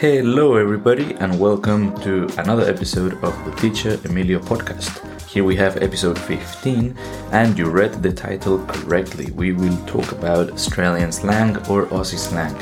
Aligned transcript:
Hello, 0.00 0.54
everybody, 0.54 1.14
and 1.14 1.40
welcome 1.40 1.92
to 2.02 2.28
another 2.38 2.62
episode 2.70 3.14
of 3.24 3.34
the 3.44 3.50
Teacher 3.56 3.98
Emilio 4.04 4.38
podcast. 4.38 5.02
Here 5.28 5.42
we 5.42 5.56
have 5.56 5.82
episode 5.82 6.16
15, 6.16 6.96
and 7.32 7.58
you 7.58 7.68
read 7.68 8.00
the 8.00 8.12
title 8.12 8.64
correctly. 8.66 9.32
We 9.32 9.50
will 9.50 9.76
talk 9.86 10.12
about 10.12 10.52
Australian 10.52 11.10
slang 11.10 11.56
or 11.66 11.86
Aussie 11.86 12.16
slang. 12.16 12.54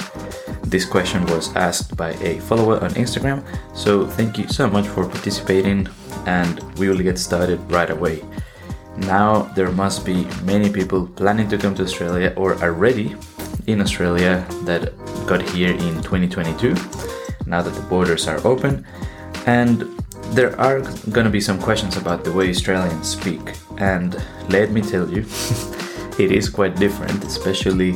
This 0.63 0.87
question 0.87 1.27
was 1.27 1.55
asked 1.57 1.95
by 1.95 2.13
a 2.25 2.41
follower 2.41 2.83
on 2.83 2.93
Instagram, 2.93 3.45
so 3.75 4.07
thank 4.07 4.39
you 4.39 4.49
so 4.49 4.67
much 4.67 4.89
for 4.89 5.05
participating, 5.07 5.89
and 6.25 6.63
we 6.79 6.89
will 6.89 7.03
get 7.03 7.19
started 7.19 7.61
right 7.71 7.91
away. 7.91 8.25
Now, 8.97 9.43
there 9.55 9.71
must 9.73 10.07
be 10.07 10.25
many 10.45 10.73
people 10.73 11.07
planning 11.07 11.51
to 11.51 11.59
come 11.59 11.75
to 11.75 11.83
Australia 11.83 12.33
or 12.35 12.55
already 12.63 13.15
in 13.67 13.83
Australia 13.83 14.47
that 14.63 14.97
got 15.27 15.43
here 15.43 15.73
in 15.73 16.01
2022, 16.03 16.75
now 17.47 17.63
that 17.63 17.75
the 17.75 17.83
borders 17.83 18.27
are 18.29 18.45
open, 18.47 18.85
and 19.47 19.83
there 20.35 20.59
are 20.61 20.81
gonna 21.11 21.31
be 21.31 21.41
some 21.41 21.59
questions 21.59 21.97
about 21.97 22.25
the 22.25 22.33
way 22.33 22.51
Australians 22.51 23.09
speak, 23.09 23.55
and 23.79 24.23
let 24.49 24.71
me 24.71 24.83
tell 24.83 25.09
you, 25.09 25.21
it 26.19 26.33
is 26.33 26.49
quite 26.49 26.77
different, 26.77 27.25
especially 27.25 27.95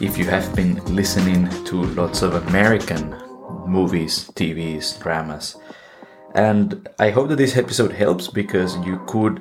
if 0.00 0.16
you 0.16 0.24
have 0.24 0.54
been 0.54 0.76
listening 0.94 1.48
to 1.64 1.82
lots 1.94 2.22
of 2.22 2.34
American 2.48 3.14
movies, 3.66 4.30
TVs, 4.34 5.00
dramas. 5.00 5.56
And 6.34 6.88
I 6.98 7.10
hope 7.10 7.28
that 7.28 7.36
this 7.36 7.56
episode 7.56 7.92
helps 7.92 8.28
because 8.28 8.76
you 8.86 9.00
could, 9.06 9.40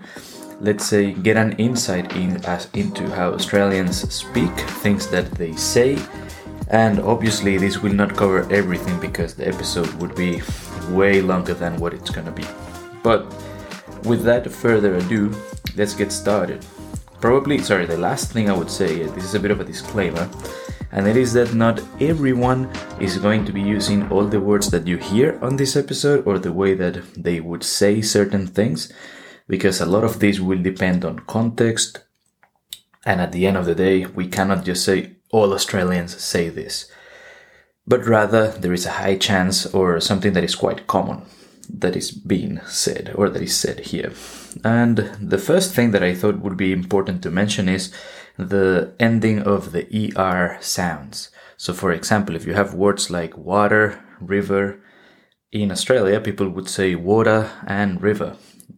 let's 0.59 0.85
say, 0.85 1.13
get 1.13 1.37
an 1.37 1.53
insight 1.53 2.15
in 2.15 2.43
as 2.45 2.69
into 2.73 3.07
how 3.11 3.33
Australians 3.33 4.11
speak, 4.13 4.51
things 4.81 5.07
that 5.09 5.31
they 5.31 5.53
say. 5.53 5.97
And 6.69 6.99
obviously, 6.99 7.57
this 7.57 7.81
will 7.81 7.93
not 7.93 8.15
cover 8.15 8.51
everything 8.51 8.99
because 8.99 9.33
the 9.33 9.47
episode 9.47 9.91
would 9.95 10.15
be 10.15 10.41
way 10.89 11.21
longer 11.21 11.53
than 11.53 11.77
what 11.77 11.93
it's 11.93 12.09
gonna 12.09 12.31
be. 12.31 12.45
But 13.03 13.33
without 14.03 14.49
further 14.51 14.95
ado, 14.95 15.33
let's 15.75 15.93
get 15.93 16.11
started. 16.11 16.65
Probably, 17.21 17.57
sorry, 17.59 17.85
the 17.85 17.97
last 17.97 18.31
thing 18.31 18.49
I 18.49 18.53
would 18.53 18.69
say, 18.69 19.03
uh, 19.03 19.11
this 19.11 19.23
is 19.23 19.33
a 19.33 19.39
bit 19.39 19.51
of 19.51 19.59
a 19.59 19.63
disclaimer, 19.63 20.29
and 20.91 21.07
it 21.07 21.17
is 21.17 21.33
that 21.33 21.53
not 21.53 21.81
everyone 21.99 22.69
is 22.99 23.17
going 23.17 23.43
to 23.45 23.51
be 23.51 23.61
using 23.61 24.09
all 24.11 24.25
the 24.25 24.39
words 24.39 24.69
that 24.69 24.85
you 24.85 24.97
hear 24.97 25.39
on 25.41 25.55
this 25.55 25.75
episode 25.75 26.27
or 26.27 26.37
the 26.37 26.53
way 26.53 26.73
that 26.75 27.01
they 27.15 27.39
would 27.39 27.63
say 27.63 28.01
certain 28.01 28.45
things, 28.45 28.91
because 29.47 29.81
a 29.81 29.85
lot 29.85 30.03
of 30.03 30.19
this 30.19 30.39
will 30.39 30.61
depend 30.61 31.03
on 31.03 31.19
context. 31.19 32.03
And 33.05 33.19
at 33.19 33.31
the 33.31 33.47
end 33.47 33.57
of 33.57 33.65
the 33.65 33.75
day, 33.75 34.05
we 34.05 34.27
cannot 34.27 34.63
just 34.63 34.85
say 34.85 35.16
all 35.31 35.53
Australians 35.53 36.21
say 36.21 36.49
this, 36.49 36.91
but 37.85 38.05
rather 38.05 38.51
there 38.51 38.73
is 38.73 38.85
a 38.85 38.91
high 38.91 39.17
chance 39.17 39.65
or 39.67 39.99
something 39.99 40.33
that 40.33 40.43
is 40.43 40.55
quite 40.55 40.87
common 40.87 41.25
that 41.69 41.95
is 41.95 42.11
being 42.11 42.59
said 42.65 43.11
or 43.15 43.29
that 43.29 43.41
is 43.41 43.55
said 43.55 43.79
here. 43.79 44.13
And 44.63 44.97
the 45.21 45.37
first 45.37 45.73
thing 45.73 45.91
that 45.91 46.03
I 46.03 46.13
thought 46.13 46.39
would 46.39 46.57
be 46.57 46.71
important 46.71 47.21
to 47.23 47.31
mention 47.31 47.67
is 47.69 47.93
the 48.37 48.93
ending 48.99 49.41
of 49.41 49.71
the 49.71 50.13
ER 50.15 50.57
sounds. 50.61 51.29
So, 51.57 51.73
for 51.73 51.91
example, 51.91 52.35
if 52.35 52.45
you 52.45 52.53
have 52.53 52.73
words 52.73 53.09
like 53.09 53.37
water, 53.37 54.03
river, 54.19 54.79
in 55.51 55.71
Australia, 55.71 56.19
people 56.19 56.49
would 56.49 56.69
say 56.69 56.95
water 56.95 57.49
and 57.65 58.01
river. 58.01 58.35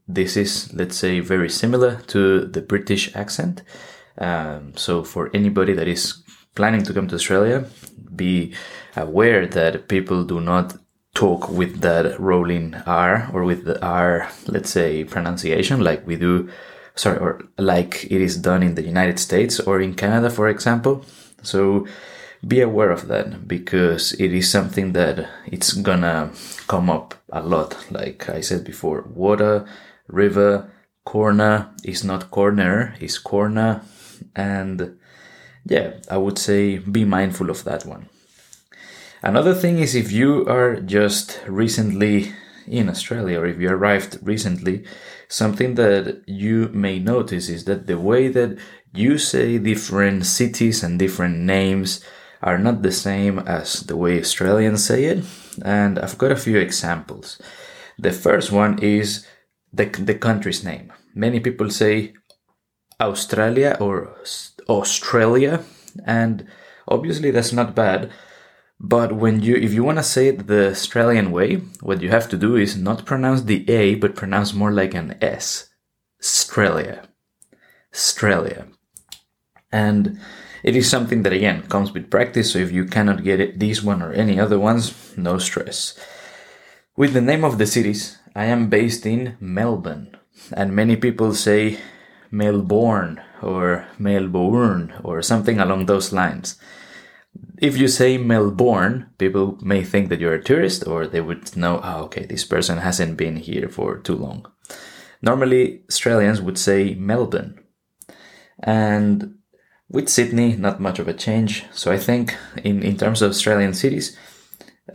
This 0.07 0.37
is, 0.37 0.73
let's 0.73 0.95
say, 0.95 1.19
very 1.19 1.49
similar 1.49 1.97
to 2.07 2.45
the 2.45 2.61
British 2.61 3.15
accent. 3.15 3.63
Um, 4.17 4.73
so, 4.75 5.03
for 5.03 5.29
anybody 5.33 5.73
that 5.73 5.87
is 5.87 6.23
planning 6.59 6.83
to 6.83 6.93
come 6.93 7.07
to 7.07 7.15
Australia, 7.15 7.63
be 8.13 8.53
aware 8.97 9.47
that 9.47 9.87
people 9.87 10.25
do 10.25 10.41
not 10.41 10.75
talk 11.13 11.49
with 11.49 11.79
that 11.79 12.19
rolling 12.19 12.75
R 12.85 13.29
or 13.33 13.45
with 13.45 13.63
the 13.63 13.81
R, 13.81 14.29
let's 14.45 14.69
say, 14.69 15.05
pronunciation 15.05 15.79
like 15.79 16.05
we 16.05 16.17
do, 16.17 16.49
sorry, 16.95 17.17
or 17.17 17.31
like 17.57 18.03
it 18.11 18.21
is 18.21 18.35
done 18.35 18.61
in 18.61 18.75
the 18.75 18.83
United 18.83 19.19
States 19.19 19.57
or 19.61 19.79
in 19.79 19.95
Canada, 19.95 20.29
for 20.29 20.49
example. 20.49 21.05
So 21.43 21.87
be 22.45 22.59
aware 22.59 22.91
of 22.91 23.07
that 23.07 23.47
because 23.47 24.11
it 24.19 24.33
is 24.33 24.51
something 24.51 24.91
that 24.99 25.29
it's 25.45 25.71
gonna 25.71 26.31
come 26.67 26.89
up 26.89 27.15
a 27.31 27.41
lot. 27.41 27.71
Like 27.89 28.27
I 28.27 28.41
said 28.41 28.65
before, 28.65 29.05
water, 29.15 29.65
river, 30.09 30.69
corner 31.05 31.69
is 31.85 32.03
not 32.03 32.31
corner, 32.31 32.95
is 32.99 33.17
corner. 33.17 33.81
And 34.35 34.98
yeah, 35.69 35.93
I 36.09 36.17
would 36.17 36.37
say 36.37 36.79
be 36.79 37.05
mindful 37.05 37.49
of 37.49 37.63
that 37.63 37.85
one. 37.85 38.09
Another 39.21 39.53
thing 39.53 39.79
is 39.79 39.95
if 39.95 40.11
you 40.11 40.45
are 40.47 40.79
just 40.79 41.41
recently 41.47 42.33
in 42.67 42.89
Australia 42.89 43.39
or 43.39 43.45
if 43.45 43.59
you 43.59 43.69
arrived 43.69 44.17
recently, 44.21 44.85
something 45.27 45.75
that 45.75 46.23
you 46.25 46.69
may 46.73 46.99
notice 46.99 47.49
is 47.49 47.65
that 47.65 47.87
the 47.87 47.99
way 47.99 48.29
that 48.29 48.57
you 48.93 49.17
say 49.17 49.57
different 49.57 50.25
cities 50.25 50.83
and 50.83 50.97
different 50.97 51.37
names 51.37 52.03
are 52.41 52.57
not 52.57 52.81
the 52.81 52.91
same 52.91 53.39
as 53.39 53.81
the 53.81 53.97
way 53.97 54.19
Australians 54.19 54.85
say 54.85 55.05
it. 55.05 55.25
And 55.63 55.99
I've 55.99 56.17
got 56.17 56.31
a 56.31 56.37
few 56.37 56.57
examples. 56.57 57.39
The 57.97 58.13
first 58.13 58.51
one 58.51 58.79
is 58.79 59.27
the, 59.73 59.85
the 59.85 60.15
country's 60.15 60.63
name. 60.63 60.93
Many 61.13 61.41
people 61.41 61.69
say 61.69 62.13
Australia 63.01 63.77
or 63.79 64.15
Australia, 64.69 65.63
and 66.05 66.47
obviously 66.87 67.31
that's 67.31 67.53
not 67.53 67.75
bad 67.75 68.11
but 68.79 69.11
when 69.11 69.41
you, 69.41 69.55
if 69.55 69.73
you 69.73 69.83
want 69.83 69.97
to 69.97 70.03
say 70.03 70.29
it 70.29 70.47
the 70.47 70.69
Australian 70.69 71.31
way, 71.31 71.57
what 71.81 72.01
you 72.01 72.09
have 72.09 72.29
to 72.29 72.37
do 72.37 72.55
is 72.55 72.77
not 72.77 73.05
pronounce 73.05 73.41
the 73.41 73.69
A, 73.69 73.95
but 73.95 74.15
pronounce 74.15 74.53
more 74.53 74.71
like 74.71 74.93
an 74.93 75.17
S. 75.21 75.69
Australia. 76.21 77.09
Australia. 77.93 78.67
And 79.71 80.19
it 80.63 80.77
is 80.77 80.89
something 80.89 81.23
that 81.23 81.33
again 81.33 81.63
comes 81.63 81.91
with 81.91 82.09
practice. 82.09 82.53
So 82.53 82.59
if 82.59 82.71
you 82.71 82.85
cannot 82.85 83.23
get 83.23 83.41
it, 83.41 83.59
this 83.59 83.83
one 83.83 84.01
or 84.01 84.13
any 84.13 84.39
other 84.39 84.57
ones, 84.57 85.13
no 85.17 85.39
stress. 85.39 85.99
With 86.95 87.13
the 87.13 87.21
name 87.21 87.43
of 87.43 87.57
the 87.57 87.67
cities, 87.67 88.17
I 88.33 88.45
am 88.45 88.69
based 88.69 89.05
in 89.05 89.35
Melbourne, 89.41 90.15
and 90.53 90.75
many 90.75 90.95
people 90.95 91.33
say 91.33 91.79
Melbourne 92.31 93.21
or 93.41 93.87
Melbourne 93.97 94.93
or 95.03 95.21
something 95.21 95.59
along 95.59 95.85
those 95.85 96.11
lines 96.13 96.57
if 97.57 97.77
you 97.77 97.87
say 97.87 98.17
Melbourne, 98.17 99.09
people 99.17 99.57
may 99.61 99.83
think 99.83 100.09
that 100.09 100.19
you're 100.19 100.33
a 100.33 100.43
tourist 100.43 100.87
or 100.87 101.07
they 101.07 101.21
would 101.21 101.55
know, 101.55 101.81
oh, 101.83 102.03
okay, 102.03 102.25
this 102.25 102.45
person 102.45 102.79
hasn't 102.79 103.17
been 103.17 103.35
here 103.35 103.67
for 103.67 103.97
too 103.97 104.15
long. 104.15 104.45
Normally, 105.21 105.83
Australians 105.89 106.41
would 106.41 106.57
say 106.57 106.95
Melbourne. 106.95 107.61
And 108.63 109.35
with 109.89 110.07
Sydney, 110.07 110.55
not 110.55 110.79
much 110.79 110.99
of 110.99 111.07
a 111.07 111.13
change. 111.13 111.65
So 111.71 111.91
I 111.91 111.97
think 111.97 112.37
in, 112.63 112.81
in 112.83 112.97
terms 112.97 113.21
of 113.21 113.31
Australian 113.31 113.73
cities, 113.73 114.17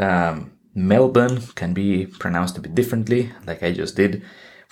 um, 0.01 0.53
Melbourne 0.75 1.41
can 1.55 1.75
be 1.75 2.07
pronounced 2.07 2.57
a 2.57 2.61
bit 2.61 2.75
differently, 2.75 3.33
like 3.47 3.63
I 3.63 3.73
just 3.73 3.97
did. 3.97 4.23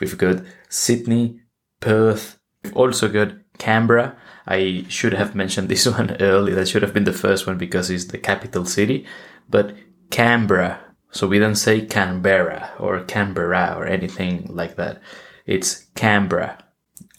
We've 0.00 0.16
got 0.16 0.42
Sydney, 0.68 1.40
Perth, 1.80 2.38
we've 2.64 2.76
also 2.76 3.08
got 3.08 3.34
Canberra, 3.58 4.16
I 4.46 4.84
should 4.88 5.14
have 5.14 5.34
mentioned 5.34 5.68
this 5.68 5.86
one 5.98 6.16
early. 6.20 6.52
That 6.52 6.68
should 6.68 6.82
have 6.82 6.94
been 6.94 7.04
the 7.04 7.12
first 7.12 7.46
one 7.46 7.58
because 7.58 7.90
it's 7.90 8.06
the 8.06 8.18
capital 8.18 8.64
city. 8.64 9.06
But 9.48 9.74
Canberra. 10.10 10.80
So 11.10 11.26
we 11.26 11.38
don't 11.38 11.56
say 11.56 11.84
Canberra 11.84 12.70
or 12.78 13.00
Canberra 13.00 13.74
or 13.76 13.86
anything 13.86 14.48
like 14.48 14.76
that. 14.76 15.00
It's 15.46 15.86
Canberra. 15.94 16.58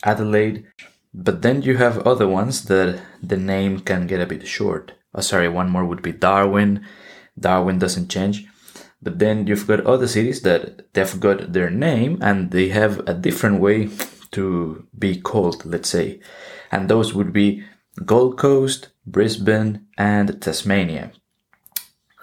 Adelaide. 0.03 0.65
But 1.13 1.43
then 1.43 1.61
you 1.61 1.77
have 1.77 1.99
other 1.99 2.27
ones 2.27 2.65
that 2.65 2.99
the 3.21 3.37
name 3.37 3.79
can 3.79 4.07
get 4.07 4.19
a 4.19 4.25
bit 4.25 4.47
short. 4.47 4.93
Oh, 5.13 5.21
sorry, 5.21 5.47
one 5.47 5.69
more 5.69 5.85
would 5.85 6.01
be 6.01 6.11
Darwin. 6.11 6.83
Darwin 7.39 7.77
doesn't 7.77 8.09
change. 8.09 8.47
But 9.01 9.19
then 9.19 9.45
you've 9.47 9.67
got 9.67 9.81
other 9.81 10.07
cities 10.07 10.41
that 10.41 10.93
they've 10.93 11.19
got 11.19 11.53
their 11.53 11.69
name 11.69 12.17
and 12.21 12.51
they 12.51 12.69
have 12.69 12.99
a 13.07 13.13
different 13.13 13.59
way 13.59 13.87
to 14.33 14.87
be 14.97 15.19
called, 15.19 15.65
let's 15.65 15.89
say 15.89 16.19
and 16.73 16.89
those 16.89 17.13
would 17.13 17.31
be 17.31 17.63
Gold 18.03 18.39
Coast, 18.39 18.89
Brisbane, 19.05 19.85
and 19.95 20.41
Tasmania. 20.41 21.11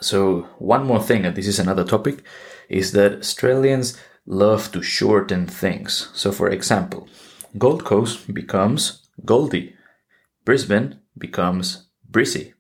So, 0.00 0.48
one 0.58 0.84
more 0.84 1.00
thing, 1.00 1.24
and 1.24 1.36
this 1.36 1.46
is 1.46 1.60
another 1.60 1.84
topic, 1.84 2.24
is 2.68 2.90
that 2.92 3.20
Australians 3.20 3.96
love 4.26 4.72
to 4.72 4.82
shorten 4.82 5.46
things. 5.46 6.10
So, 6.14 6.32
for 6.32 6.48
example, 6.48 7.08
Gold 7.56 7.84
Coast 7.84 8.34
becomes 8.34 9.06
Goldie, 9.24 9.76
Brisbane 10.44 10.98
becomes 11.16 11.86
Brissy, 12.10 12.54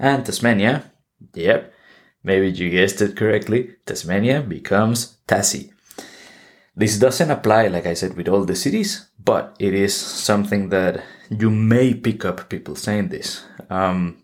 and 0.00 0.26
Tasmania, 0.26 0.90
yep, 1.34 1.72
maybe 2.24 2.50
you 2.50 2.68
guessed 2.70 3.00
it 3.00 3.16
correctly, 3.16 3.76
Tasmania 3.86 4.42
becomes 4.42 5.18
Tassie. 5.28 5.71
This 6.74 6.98
doesn't 6.98 7.30
apply, 7.30 7.66
like 7.68 7.86
I 7.86 7.94
said, 7.94 8.16
with 8.16 8.28
all 8.28 8.44
the 8.44 8.56
cities, 8.56 9.10
but 9.22 9.54
it 9.58 9.74
is 9.74 9.94
something 9.94 10.70
that 10.70 11.02
you 11.28 11.50
may 11.50 11.92
pick 11.92 12.24
up 12.24 12.48
people 12.48 12.76
saying 12.76 13.08
this. 13.08 13.44
Um, 13.68 14.22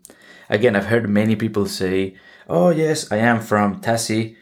again, 0.49 0.75
I've 0.75 0.87
heard 0.87 1.07
many 1.07 1.35
people 1.35 1.67
say, 1.67 2.15
oh 2.47 2.71
yes, 2.71 3.11
I 3.11 3.17
am 3.17 3.39
from 3.39 3.81
Tassie, 3.81 4.35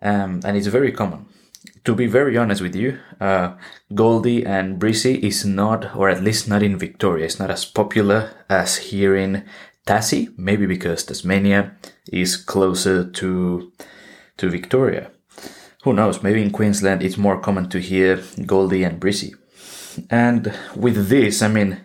um, 0.00 0.40
and 0.44 0.56
it's 0.56 0.68
very 0.68 0.92
common. 0.92 1.26
To 1.84 1.94
be 1.94 2.06
very 2.06 2.36
honest 2.36 2.60
with 2.60 2.76
you, 2.76 2.98
uh, 3.20 3.56
Goldie 3.92 4.46
and 4.46 4.80
Brissy 4.80 5.18
is 5.18 5.44
not, 5.44 5.96
or 5.96 6.08
at 6.08 6.22
least 6.22 6.48
not 6.48 6.62
in 6.62 6.78
Victoria, 6.78 7.24
it's 7.24 7.40
not 7.40 7.50
as 7.50 7.64
popular 7.64 8.30
as 8.48 8.76
here 8.76 9.16
in 9.16 9.44
Tassie. 9.84 10.32
Maybe 10.38 10.66
because 10.66 11.02
Tasmania 11.02 11.72
is 12.12 12.36
closer 12.36 13.04
to 13.10 13.72
to 14.36 14.48
Victoria. 14.48 15.10
Who 15.84 15.92
knows? 15.92 16.22
Maybe 16.22 16.42
in 16.42 16.50
Queensland 16.50 17.02
it's 17.02 17.16
more 17.16 17.40
common 17.40 17.68
to 17.70 17.80
hear 17.80 18.22
Goldie 18.44 18.82
and 18.82 19.00
Brissy. 19.00 19.34
And 20.10 20.52
with 20.74 21.08
this, 21.08 21.42
I 21.42 21.48
mean, 21.48 21.84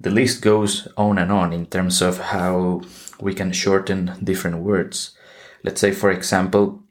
the 0.00 0.10
list 0.10 0.42
goes 0.42 0.88
on 0.96 1.18
and 1.18 1.30
on 1.30 1.52
in 1.52 1.66
terms 1.66 2.02
of 2.02 2.18
how 2.18 2.82
we 3.20 3.34
can 3.34 3.52
shorten 3.52 4.12
different 4.22 4.58
words. 4.58 5.16
Let's 5.64 5.80
say, 5.80 5.92
for 5.92 6.10
example, 6.10 6.82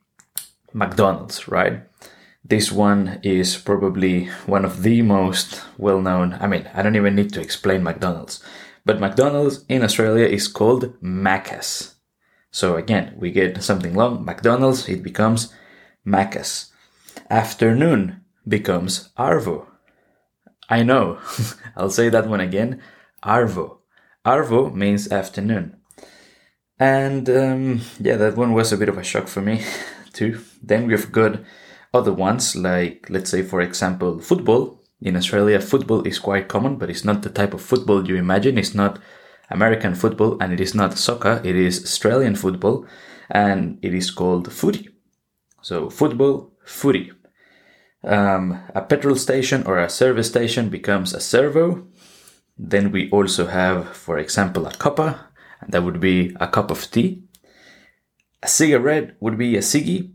McDonald's, 0.74 1.48
right? 1.48 1.84
This 2.44 2.72
one 2.72 3.20
is 3.24 3.58
probably 3.58 4.26
one 4.46 4.66
of 4.66 4.84
the 4.84 5.02
most 5.02 5.62
well 5.78 6.02
known. 6.02 6.34
I 6.40 6.48
mean, 6.48 6.70
I 6.74 6.82
don't 6.82 6.96
even 6.96 7.16
need 7.16 7.34
to 7.34 7.42
explain 7.42 7.84
McDonald's, 7.84 8.44
but 8.86 9.00
McDonald's 9.00 9.64
in 9.70 9.84
Australia 9.84 10.26
is 10.26 10.48
called 10.48 11.00
Macca's. 11.02 11.96
So 12.52 12.76
again, 12.76 13.14
we 13.18 13.32
get 13.32 13.64
something 13.64 13.94
long, 13.94 14.26
McDonald's, 14.26 14.90
it 14.90 15.04
becomes 15.04 15.54
Macca's. 16.06 16.72
Afternoon 17.30 18.22
becomes 18.48 19.10
Arvo. 19.18 19.68
I 20.70 20.84
know, 20.84 21.20
I'll 21.76 21.90
say 21.90 22.10
that 22.10 22.28
one 22.28 22.40
again. 22.40 22.82
Arvo. 23.24 23.80
Arvo 24.26 24.74
means 24.74 25.12
afternoon. 25.12 25.78
And 26.80 27.30
um, 27.30 27.82
yeah, 28.00 28.16
that 28.16 28.36
one 28.36 28.54
was 28.54 28.72
a 28.72 28.78
bit 28.78 28.90
of 28.90 28.98
a 28.98 29.04
shock 29.04 29.28
for 29.28 29.42
me 29.42 29.64
too. 30.14 30.42
Then 30.64 30.88
we've 30.88 31.12
got 31.12 31.42
other 31.94 32.14
ones 32.14 32.56
like, 32.56 33.08
let's 33.10 33.30
say, 33.30 33.44
for 33.44 33.62
example, 33.62 34.20
football. 34.20 34.82
In 35.02 35.16
Australia, 35.16 35.60
football 35.60 36.04
is 36.04 36.20
quite 36.20 36.48
common, 36.48 36.78
but 36.78 36.90
it's 36.90 37.04
not 37.04 37.24
the 37.24 37.30
type 37.30 37.54
of 37.54 37.62
football 37.62 38.08
you 38.08 38.16
imagine. 38.16 38.58
It's 38.58 38.76
not 38.76 39.00
American 39.50 39.96
football 39.96 40.38
and 40.40 40.54
it 40.54 40.60
is 40.60 40.74
not 40.74 40.98
soccer. 40.98 41.42
It 41.44 41.56
is 41.56 41.84
Australian 41.84 42.36
football 42.36 42.86
and 43.30 43.78
it 43.82 43.94
is 43.94 44.10
called 44.10 44.52
footy. 44.52 44.91
So 45.62 45.90
football, 45.90 46.52
footy. 46.66 47.12
Um, 48.04 48.60
a 48.74 48.82
petrol 48.82 49.16
station 49.16 49.64
or 49.66 49.78
a 49.78 49.90
service 49.90 50.28
station 50.28 50.70
becomes 50.70 51.14
a 51.14 51.20
servo. 51.20 51.88
Then 52.58 52.92
we 52.92 53.10
also 53.12 53.48
have, 53.48 53.96
for 53.96 54.18
example, 54.18 54.66
a 54.66 54.72
cuppa, 54.72 55.20
and 55.62 55.72
that 55.72 55.84
would 55.84 56.00
be 56.00 56.36
a 56.40 56.48
cup 56.48 56.72
of 56.72 56.90
tea. 56.90 57.24
A 58.44 58.48
cigarette 58.48 59.16
would 59.20 59.38
be 59.38 59.56
a 59.56 59.60
ciggy. 59.62 60.14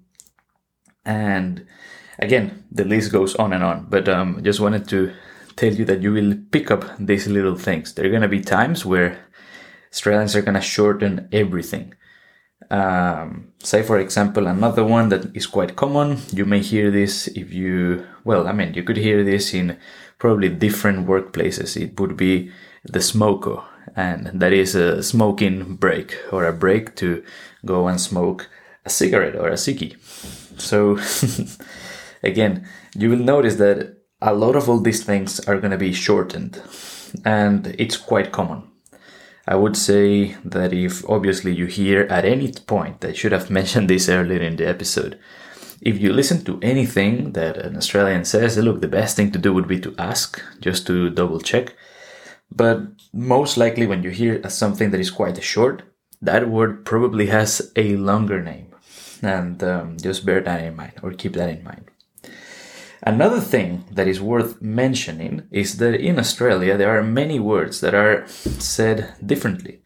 And 1.04 1.66
again, 2.18 2.64
the 2.72 2.84
list 2.84 3.12
goes 3.12 3.36
on 3.36 3.52
and 3.52 3.62
on, 3.62 3.86
but 3.88 4.08
um, 4.08 4.42
just 4.42 4.58
wanted 4.60 4.88
to 4.88 5.12
tell 5.54 5.72
you 5.72 5.84
that 5.84 6.02
you 6.02 6.12
will 6.12 6.36
pick 6.50 6.70
up 6.70 6.84
these 6.98 7.28
little 7.28 7.56
things. 7.56 7.94
There 7.94 8.04
are 8.04 8.10
going 8.10 8.22
to 8.22 8.28
be 8.28 8.40
times 8.40 8.84
where 8.84 9.24
Australians 9.92 10.34
are 10.34 10.42
going 10.42 10.54
to 10.54 10.60
shorten 10.60 11.28
everything. 11.32 11.94
Um, 12.70 13.52
say, 13.62 13.82
for 13.82 13.98
example, 13.98 14.46
another 14.46 14.84
one 14.84 15.08
that 15.10 15.34
is 15.36 15.46
quite 15.46 15.76
common. 15.76 16.18
You 16.32 16.44
may 16.44 16.60
hear 16.60 16.90
this 16.90 17.28
if 17.28 17.52
you, 17.52 18.06
well, 18.24 18.46
I 18.46 18.52
mean, 18.52 18.74
you 18.74 18.82
could 18.82 18.96
hear 18.96 19.22
this 19.24 19.54
in 19.54 19.78
probably 20.18 20.48
different 20.48 21.06
workplaces. 21.06 21.80
It 21.80 21.98
would 22.00 22.16
be 22.16 22.50
the 22.84 22.98
smoko, 23.00 23.64
and 23.94 24.26
that 24.40 24.52
is 24.52 24.74
a 24.74 25.02
smoking 25.02 25.76
break 25.76 26.16
or 26.32 26.44
a 26.44 26.52
break 26.52 26.96
to 26.96 27.22
go 27.64 27.88
and 27.88 28.00
smoke 28.00 28.48
a 28.84 28.90
cigarette 28.90 29.36
or 29.36 29.48
a 29.48 29.54
ciggy. 29.54 29.96
So, 30.60 30.98
again, 32.22 32.66
you 32.94 33.10
will 33.10 33.18
notice 33.18 33.56
that 33.56 33.96
a 34.22 34.34
lot 34.34 34.56
of 34.56 34.68
all 34.68 34.80
these 34.80 35.04
things 35.04 35.40
are 35.40 35.58
going 35.58 35.72
to 35.72 35.78
be 35.78 35.92
shortened, 35.92 36.60
and 37.24 37.74
it's 37.78 37.96
quite 37.96 38.32
common. 38.32 38.70
I 39.46 39.54
would 39.54 39.76
say 39.76 40.36
that 40.44 40.72
if 40.72 41.08
obviously 41.08 41.54
you 41.54 41.66
hear 41.66 42.02
at 42.10 42.24
any 42.24 42.52
point, 42.52 43.04
I 43.04 43.12
should 43.12 43.32
have 43.32 43.50
mentioned 43.60 43.88
this 43.88 44.08
earlier 44.08 44.40
in 44.40 44.56
the 44.56 44.66
episode. 44.68 45.18
If 45.80 46.00
you 46.00 46.12
listen 46.12 46.44
to 46.44 46.58
anything 46.62 47.32
that 47.32 47.56
an 47.58 47.76
Australian 47.76 48.24
says, 48.24 48.56
look, 48.56 48.80
the 48.80 48.88
best 48.88 49.14
thing 49.14 49.30
to 49.32 49.38
do 49.38 49.52
would 49.52 49.68
be 49.68 49.78
to 49.80 49.94
ask, 49.98 50.42
just 50.60 50.86
to 50.88 51.10
double 51.10 51.38
check. 51.38 51.74
But 52.50 52.80
most 53.12 53.56
likely, 53.56 53.86
when 53.86 54.02
you 54.02 54.10
hear 54.10 54.48
something 54.48 54.90
that 54.90 55.00
is 55.00 55.10
quite 55.10 55.42
short, 55.42 55.82
that 56.22 56.48
word 56.48 56.84
probably 56.84 57.26
has 57.26 57.72
a 57.76 57.96
longer 57.96 58.42
name. 58.42 58.74
And 59.22 59.62
um, 59.62 59.96
just 59.98 60.24
bear 60.24 60.40
that 60.40 60.64
in 60.64 60.76
mind 60.76 60.94
or 61.02 61.12
keep 61.12 61.34
that 61.34 61.50
in 61.50 61.62
mind. 61.62 61.90
Another 63.02 63.40
thing 63.40 63.84
that 63.90 64.08
is 64.08 64.20
worth 64.20 64.60
mentioning 64.62 65.46
is 65.50 65.76
that 65.78 66.00
in 66.00 66.18
Australia 66.18 66.76
there 66.76 66.96
are 66.98 67.02
many 67.02 67.38
words 67.38 67.80
that 67.80 67.94
are 67.94 68.26
said 68.26 69.14
differently. 69.24 69.82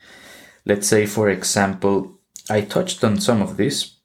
Let's 0.65 0.87
say, 0.87 1.07
for 1.07 1.29
example, 1.29 2.19
I 2.49 2.61
touched 2.61 3.03
on 3.03 3.21
some 3.21 3.43
of 3.43 3.57
this, 3.57 3.97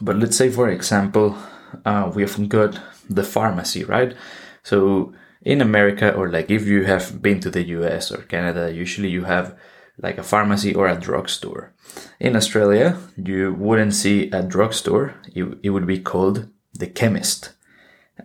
but 0.00 0.16
let's 0.16 0.36
say, 0.36 0.50
for 0.50 0.68
example, 0.68 1.36
uh, 1.84 2.10
we've 2.14 2.48
got 2.48 2.80
the 3.08 3.24
pharmacy, 3.24 3.84
right? 3.84 4.14
So 4.62 5.14
in 5.42 5.60
America, 5.60 6.14
or 6.14 6.30
like 6.30 6.50
if 6.50 6.66
you 6.66 6.84
have 6.84 7.22
been 7.22 7.40
to 7.40 7.50
the 7.50 7.66
US 7.68 8.10
or 8.12 8.22
Canada, 8.22 8.72
usually 8.72 9.08
you 9.08 9.24
have 9.24 9.56
like 10.00 10.18
a 10.18 10.22
pharmacy 10.22 10.74
or 10.74 10.86
a 10.86 11.00
drugstore. 11.00 11.72
In 12.20 12.36
Australia, 12.36 12.98
you 13.16 13.54
wouldn't 13.54 13.94
see 13.94 14.30
a 14.30 14.42
drugstore, 14.42 15.14
it, 15.34 15.58
it 15.62 15.70
would 15.70 15.86
be 15.86 15.98
called 15.98 16.48
the 16.72 16.86
chemist 16.86 17.54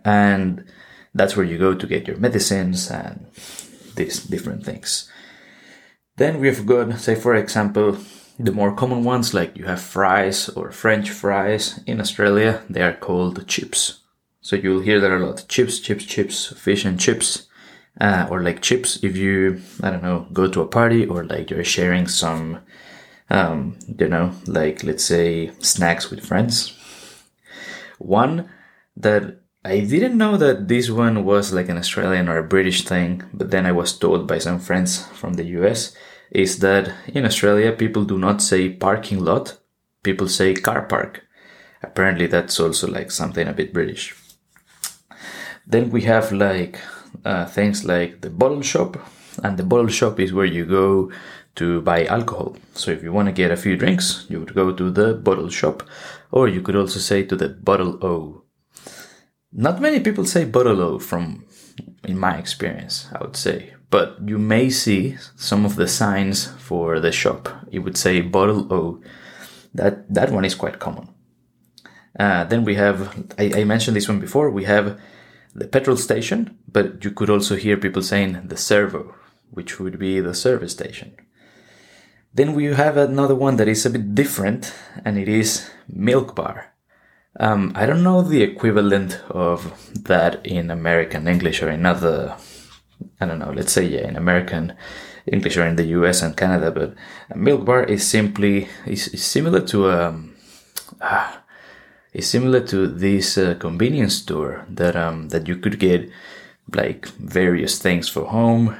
and 0.04 0.64
that's 1.14 1.36
where 1.36 1.46
you 1.46 1.58
go 1.58 1.74
to 1.74 1.86
get 1.86 2.08
your 2.08 2.16
medicines 2.16 2.90
and 2.90 3.26
these 3.94 4.24
different 4.24 4.64
things. 4.64 5.10
Then 6.16 6.40
we've 6.40 6.64
got, 6.66 6.98
say, 7.00 7.14
for 7.14 7.34
example, 7.34 7.98
the 8.38 8.52
more 8.52 8.74
common 8.74 9.04
ones 9.04 9.34
like 9.34 9.56
you 9.56 9.64
have 9.64 9.80
fries 9.80 10.48
or 10.50 10.72
French 10.72 11.10
fries. 11.10 11.80
In 11.86 12.00
Australia, 12.00 12.62
they 12.68 12.82
are 12.82 12.92
called 12.92 13.46
chips. 13.46 14.00
So 14.40 14.56
you'll 14.56 14.80
hear 14.80 15.00
that 15.00 15.12
a 15.12 15.18
lot. 15.18 15.46
Chips, 15.48 15.78
chips, 15.78 16.04
chips, 16.04 16.52
fish 16.52 16.84
and 16.84 16.98
chips. 16.98 17.46
Uh, 18.00 18.26
or 18.28 18.42
like 18.42 18.60
chips 18.60 19.04
if 19.04 19.16
you, 19.16 19.62
I 19.80 19.90
don't 19.90 20.02
know, 20.02 20.26
go 20.32 20.48
to 20.48 20.62
a 20.62 20.66
party 20.66 21.06
or 21.06 21.24
like 21.24 21.50
you're 21.50 21.62
sharing 21.62 22.08
some, 22.08 22.58
um, 23.30 23.78
you 23.98 24.08
know, 24.08 24.32
like 24.48 24.82
let's 24.82 25.04
say 25.04 25.52
snacks 25.60 26.10
with 26.10 26.26
friends. 26.26 26.76
One 27.98 28.50
that 28.96 29.43
I 29.66 29.80
didn't 29.80 30.18
know 30.18 30.36
that 30.36 30.68
this 30.68 30.90
one 30.90 31.24
was 31.24 31.54
like 31.54 31.70
an 31.70 31.78
Australian 31.78 32.28
or 32.28 32.36
a 32.36 32.42
British 32.42 32.84
thing, 32.84 33.22
but 33.32 33.50
then 33.50 33.64
I 33.64 33.72
was 33.72 33.98
told 33.98 34.26
by 34.26 34.36
some 34.36 34.58
friends 34.58 35.06
from 35.06 35.34
the 35.34 35.44
US 35.58 35.96
is 36.30 36.58
that 36.58 36.92
in 37.06 37.24
Australia 37.24 37.72
people 37.72 38.04
do 38.04 38.18
not 38.18 38.42
say 38.42 38.68
parking 38.68 39.24
lot, 39.24 39.56
people 40.02 40.28
say 40.28 40.52
car 40.52 40.82
park. 40.82 41.22
Apparently 41.82 42.26
that's 42.26 42.60
also 42.60 42.86
like 42.86 43.10
something 43.10 43.48
a 43.48 43.54
bit 43.54 43.72
British. 43.72 44.14
Then 45.66 45.88
we 45.88 46.02
have 46.02 46.30
like 46.30 46.78
uh, 47.24 47.46
things 47.46 47.86
like 47.86 48.20
the 48.20 48.28
bottle 48.28 48.60
shop, 48.60 48.98
and 49.42 49.56
the 49.56 49.64
bottle 49.64 49.88
shop 49.88 50.20
is 50.20 50.34
where 50.34 50.44
you 50.44 50.66
go 50.66 51.10
to 51.54 51.80
buy 51.80 52.04
alcohol. 52.04 52.54
So 52.74 52.90
if 52.90 53.02
you 53.02 53.12
want 53.12 53.28
to 53.28 53.32
get 53.32 53.50
a 53.50 53.56
few 53.56 53.76
drinks, 53.78 54.26
you 54.28 54.40
would 54.40 54.54
go 54.54 54.72
to 54.72 54.90
the 54.90 55.14
bottle 55.14 55.48
shop, 55.48 55.82
or 56.30 56.48
you 56.48 56.60
could 56.60 56.76
also 56.76 56.98
say 56.98 57.22
to 57.22 57.34
the 57.34 57.48
bottle 57.48 57.98
O 58.04 58.43
not 59.54 59.80
many 59.80 60.00
people 60.00 60.26
say 60.26 60.44
bottle 60.44 60.80
o 60.82 60.98
from, 60.98 61.46
in 62.02 62.18
my 62.18 62.36
experience, 62.36 63.08
I 63.12 63.22
would 63.22 63.36
say. 63.36 63.74
But 63.90 64.18
you 64.26 64.38
may 64.38 64.70
see 64.70 65.16
some 65.36 65.64
of 65.64 65.76
the 65.76 65.86
signs 65.86 66.46
for 66.58 66.98
the 66.98 67.12
shop. 67.12 67.48
It 67.70 67.78
would 67.78 67.96
say 67.96 68.20
bottle 68.20 68.72
O. 68.72 69.00
That 69.72 70.12
that 70.12 70.32
one 70.32 70.44
is 70.44 70.56
quite 70.56 70.80
common. 70.80 71.08
Uh, 72.18 72.42
then 72.44 72.64
we 72.64 72.74
have, 72.74 73.24
I, 73.38 73.60
I 73.60 73.64
mentioned 73.64 73.96
this 73.96 74.08
one 74.08 74.18
before. 74.18 74.50
We 74.50 74.64
have 74.64 75.00
the 75.54 75.68
petrol 75.68 75.96
station, 75.96 76.58
but 76.66 77.04
you 77.04 77.12
could 77.12 77.30
also 77.30 77.54
hear 77.54 77.76
people 77.76 78.02
saying 78.02 78.48
the 78.48 78.56
servo, 78.56 79.14
which 79.50 79.78
would 79.78 79.98
be 79.98 80.20
the 80.20 80.34
service 80.34 80.72
station. 80.72 81.14
Then 82.32 82.54
we 82.54 82.64
have 82.64 82.96
another 82.96 83.36
one 83.36 83.56
that 83.56 83.68
is 83.68 83.86
a 83.86 83.90
bit 83.90 84.14
different, 84.14 84.74
and 85.04 85.16
it 85.16 85.28
is 85.28 85.70
milk 85.88 86.34
bar. 86.34 86.73
Um, 87.40 87.72
I 87.74 87.86
don't 87.86 88.04
know 88.04 88.22
the 88.22 88.42
equivalent 88.42 89.20
of 89.28 89.72
that 90.04 90.44
in 90.46 90.70
American 90.70 91.26
English 91.26 91.62
or 91.62 91.70
in 91.70 91.84
other, 91.84 92.36
I 93.20 93.26
don't 93.26 93.40
know, 93.40 93.52
let's 93.52 93.72
say, 93.72 93.84
yeah, 93.84 94.06
in 94.06 94.16
American 94.16 94.76
English 95.26 95.56
or 95.56 95.66
in 95.66 95.76
the 95.76 95.86
US 95.98 96.22
and 96.22 96.36
Canada, 96.36 96.70
but 96.70 96.94
a 97.30 97.36
milk 97.36 97.64
bar 97.64 97.82
is 97.82 98.06
simply, 98.06 98.68
is, 98.86 99.08
is 99.08 99.24
similar 99.24 99.60
to 99.62 99.90
um, 99.90 100.36
ah, 101.00 101.42
is 102.12 102.28
similar 102.28 102.60
to 102.60 102.86
this 102.86 103.36
uh, 103.36 103.56
convenience 103.58 104.14
store 104.14 104.64
that, 104.68 104.94
um, 104.94 105.30
that 105.30 105.48
you 105.48 105.56
could 105.56 105.80
get 105.80 106.08
like 106.72 107.08
various 107.08 107.78
things 107.78 108.08
for 108.08 108.26
home, 108.26 108.76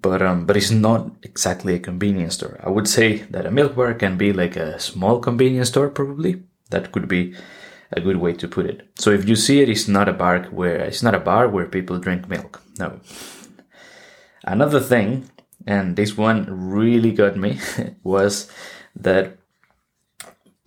but 0.00 0.22
um, 0.22 0.46
but 0.46 0.56
it's 0.56 0.70
not 0.70 1.10
exactly 1.22 1.74
a 1.74 1.78
convenience 1.78 2.34
store. 2.34 2.58
I 2.62 2.70
would 2.70 2.88
say 2.88 3.18
that 3.30 3.46
a 3.46 3.50
milk 3.50 3.76
bar 3.76 3.94
can 3.94 4.16
be 4.16 4.32
like 4.32 4.56
a 4.56 4.78
small 4.80 5.20
convenience 5.20 5.68
store, 5.68 5.90
probably. 5.90 6.42
That 6.70 6.92
could 6.92 7.08
be 7.08 7.34
a 7.92 8.00
good 8.00 8.16
way 8.16 8.32
to 8.34 8.48
put 8.48 8.66
it. 8.66 8.88
So 8.96 9.10
if 9.10 9.28
you 9.28 9.36
see 9.36 9.60
it, 9.60 9.68
it's 9.68 9.88
not 9.88 10.08
a 10.08 10.12
bar 10.12 10.44
where 10.44 10.76
it's 10.76 11.02
not 11.02 11.14
a 11.14 11.20
bar 11.20 11.48
where 11.48 11.66
people 11.66 11.98
drink 11.98 12.28
milk. 12.28 12.62
No. 12.78 13.00
Another 14.44 14.80
thing, 14.80 15.30
and 15.66 15.96
this 15.96 16.16
one 16.16 16.46
really 16.48 17.12
got 17.12 17.36
me, 17.36 17.60
was 18.02 18.50
that 18.96 19.36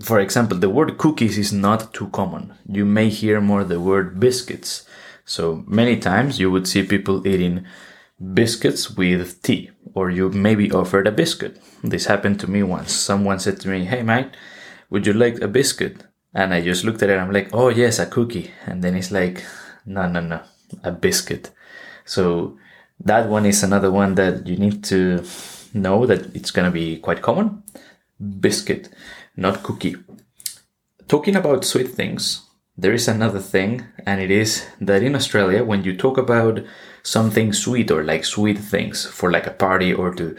for 0.01 0.19
example, 0.19 0.57
the 0.57 0.69
word 0.69 0.97
cookies 0.97 1.37
is 1.37 1.53
not 1.53 1.93
too 1.93 2.09
common. 2.09 2.53
You 2.67 2.85
may 2.85 3.09
hear 3.09 3.39
more 3.39 3.63
the 3.63 3.79
word 3.79 4.19
biscuits. 4.19 4.85
So 5.23 5.63
many 5.67 5.97
times 5.97 6.39
you 6.39 6.51
would 6.51 6.67
see 6.67 6.83
people 6.83 7.25
eating 7.25 7.65
biscuits 8.33 8.91
with 8.91 9.41
tea, 9.41 9.71
or 9.93 10.09
you 10.09 10.29
maybe 10.29 10.71
offered 10.71 11.07
a 11.07 11.11
biscuit. 11.11 11.61
This 11.81 12.05
happened 12.05 12.39
to 12.41 12.49
me 12.49 12.61
once. 12.61 12.91
Someone 12.91 13.39
said 13.39 13.59
to 13.61 13.69
me, 13.69 13.85
Hey, 13.85 14.03
mate, 14.03 14.31
would 14.89 15.07
you 15.07 15.13
like 15.13 15.41
a 15.41 15.47
biscuit? 15.47 16.03
And 16.35 16.53
I 16.53 16.61
just 16.61 16.83
looked 16.83 17.01
at 17.01 17.09
it 17.09 17.17
I'm 17.17 17.31
like, 17.31 17.49
Oh, 17.53 17.69
yes, 17.69 17.97
a 17.97 18.05
cookie. 18.05 18.51
And 18.67 18.83
then 18.83 18.95
it's 18.95 19.11
like, 19.11 19.43
No, 19.85 20.07
no, 20.07 20.19
no, 20.19 20.41
a 20.83 20.91
biscuit. 20.91 21.51
So 22.03 22.57
that 22.99 23.29
one 23.29 23.45
is 23.45 23.63
another 23.63 23.91
one 23.91 24.15
that 24.15 24.45
you 24.45 24.57
need 24.57 24.83
to 24.85 25.23
know 25.73 26.05
that 26.05 26.35
it's 26.35 26.51
going 26.51 26.65
to 26.65 26.71
be 26.71 26.97
quite 26.97 27.21
common. 27.21 27.63
Biscuit, 28.39 28.89
not 29.35 29.63
cookie. 29.63 29.95
Talking 31.07 31.35
about 31.35 31.65
sweet 31.65 31.89
things, 31.89 32.45
there 32.77 32.93
is 32.93 33.07
another 33.07 33.39
thing, 33.39 33.85
and 34.05 34.21
it 34.21 34.31
is 34.31 34.65
that 34.81 35.03
in 35.03 35.15
Australia, 35.15 35.63
when 35.63 35.83
you 35.83 35.95
talk 35.95 36.17
about 36.17 36.61
something 37.03 37.53
sweet 37.53 37.91
or 37.91 38.03
like 38.03 38.25
sweet 38.25 38.57
things 38.57 39.05
for 39.05 39.31
like 39.31 39.47
a 39.47 39.51
party 39.51 39.93
or 39.93 40.13
to 40.15 40.35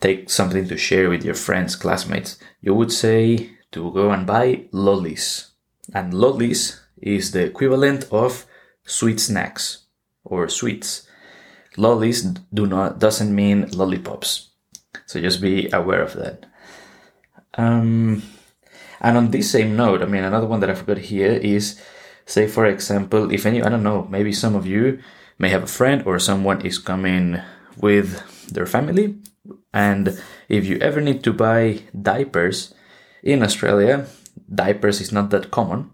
take 0.00 0.30
something 0.30 0.68
to 0.68 0.76
share 0.76 1.08
with 1.10 1.24
your 1.24 1.34
friends, 1.34 1.76
classmates, 1.76 2.38
you 2.60 2.74
would 2.74 2.92
say 2.92 3.50
to 3.72 3.90
go 3.92 4.10
and 4.10 4.26
buy 4.26 4.66
lollies. 4.72 5.52
And 5.94 6.14
lollies 6.14 6.80
is 7.00 7.32
the 7.32 7.44
equivalent 7.44 8.06
of 8.10 8.46
sweet 8.84 9.20
snacks 9.20 9.86
or 10.24 10.48
sweets. 10.48 11.06
Lollies 11.76 12.22
do 12.52 12.66
not 12.66 12.98
doesn't 12.98 13.34
mean 13.34 13.70
lollipops. 13.70 14.50
So 15.06 15.20
just 15.20 15.40
be 15.40 15.70
aware 15.72 16.02
of 16.02 16.14
that. 16.14 16.46
Um, 17.54 18.22
and 19.00 19.16
on 19.16 19.30
this 19.30 19.50
same 19.50 19.76
note, 19.76 20.02
I 20.02 20.06
mean, 20.06 20.24
another 20.24 20.46
one 20.46 20.60
that 20.60 20.70
I 20.70 20.74
forgot 20.74 20.98
here 20.98 21.32
is, 21.32 21.80
say, 22.26 22.46
for 22.46 22.66
example, 22.66 23.32
if 23.32 23.46
any, 23.46 23.62
I 23.62 23.68
don't 23.68 23.82
know, 23.82 24.06
maybe 24.10 24.32
some 24.32 24.54
of 24.54 24.66
you 24.66 25.00
may 25.38 25.48
have 25.48 25.62
a 25.62 25.66
friend 25.66 26.02
or 26.06 26.18
someone 26.18 26.60
is 26.62 26.78
coming 26.78 27.40
with 27.78 28.48
their 28.48 28.66
family. 28.66 29.16
And 29.72 30.20
if 30.48 30.66
you 30.66 30.78
ever 30.78 31.00
need 31.00 31.24
to 31.24 31.32
buy 31.32 31.80
diapers 32.00 32.74
in 33.22 33.42
Australia, 33.42 34.06
diapers 34.52 35.00
is 35.00 35.12
not 35.12 35.30
that 35.30 35.50
common. 35.50 35.90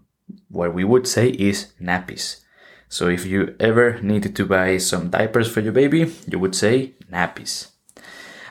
What 0.49 0.73
we 0.73 0.83
would 0.83 1.07
say 1.07 1.29
is 1.29 1.73
nappies. 1.81 2.41
So 2.89 3.07
if 3.09 3.25
you 3.25 3.55
ever 3.59 4.01
needed 4.01 4.35
to 4.37 4.45
buy 4.45 4.77
some 4.77 5.09
diapers 5.09 5.49
for 5.49 5.59
your 5.59 5.73
baby, 5.73 6.13
you 6.27 6.39
would 6.39 6.55
say 6.55 6.93
nappies. 7.11 7.71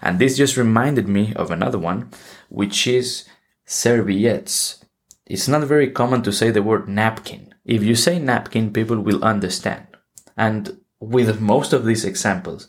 And 0.03 0.19
this 0.19 0.37
just 0.37 0.57
reminded 0.57 1.09
me 1.09 1.33
of 1.35 1.51
another 1.51 1.79
one, 1.79 2.11
which 2.49 2.87
is 2.87 3.25
serviettes. 3.65 4.85
It's 5.25 5.49
not 5.49 5.65
very 5.65 5.91
common 5.91 6.23
to 6.23 6.33
say 6.33 6.51
the 6.51 6.63
word 6.63 6.89
napkin. 6.89 7.55
If 7.65 7.83
you 7.83 7.97
say 7.97 8.19
napkin, 8.19 8.73
people 8.73 9.01
will 9.01 9.25
understand. 9.25 9.87
And 10.37 10.79
with 11.01 11.41
most 11.41 11.73
of 11.73 11.85
these 11.85 12.05
examples, 12.05 12.69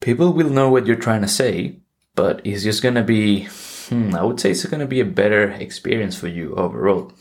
people 0.00 0.32
will 0.32 0.50
know 0.50 0.70
what 0.70 0.86
you're 0.86 0.96
trying 0.96 1.22
to 1.22 1.28
say, 1.28 1.80
but 2.14 2.40
it's 2.44 2.62
just 2.62 2.82
gonna 2.82 3.02
be, 3.02 3.48
hmm, 3.88 4.14
I 4.14 4.22
would 4.24 4.40
say 4.40 4.50
it's 4.50 4.64
gonna 4.66 4.86
be 4.86 5.00
a 5.00 5.04
better 5.04 5.50
experience 5.50 6.16
for 6.16 6.28
you 6.28 6.54
overall 6.54 7.12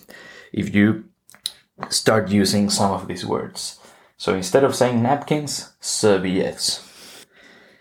if 0.52 0.74
you 0.74 1.06
start 1.90 2.30
using 2.30 2.70
some 2.70 2.92
of 2.92 3.08
these 3.08 3.26
words. 3.26 3.80
So 4.18 4.34
instead 4.34 4.64
of 4.64 4.76
saying 4.76 5.02
napkins, 5.02 5.74
serviettes. 5.82 6.82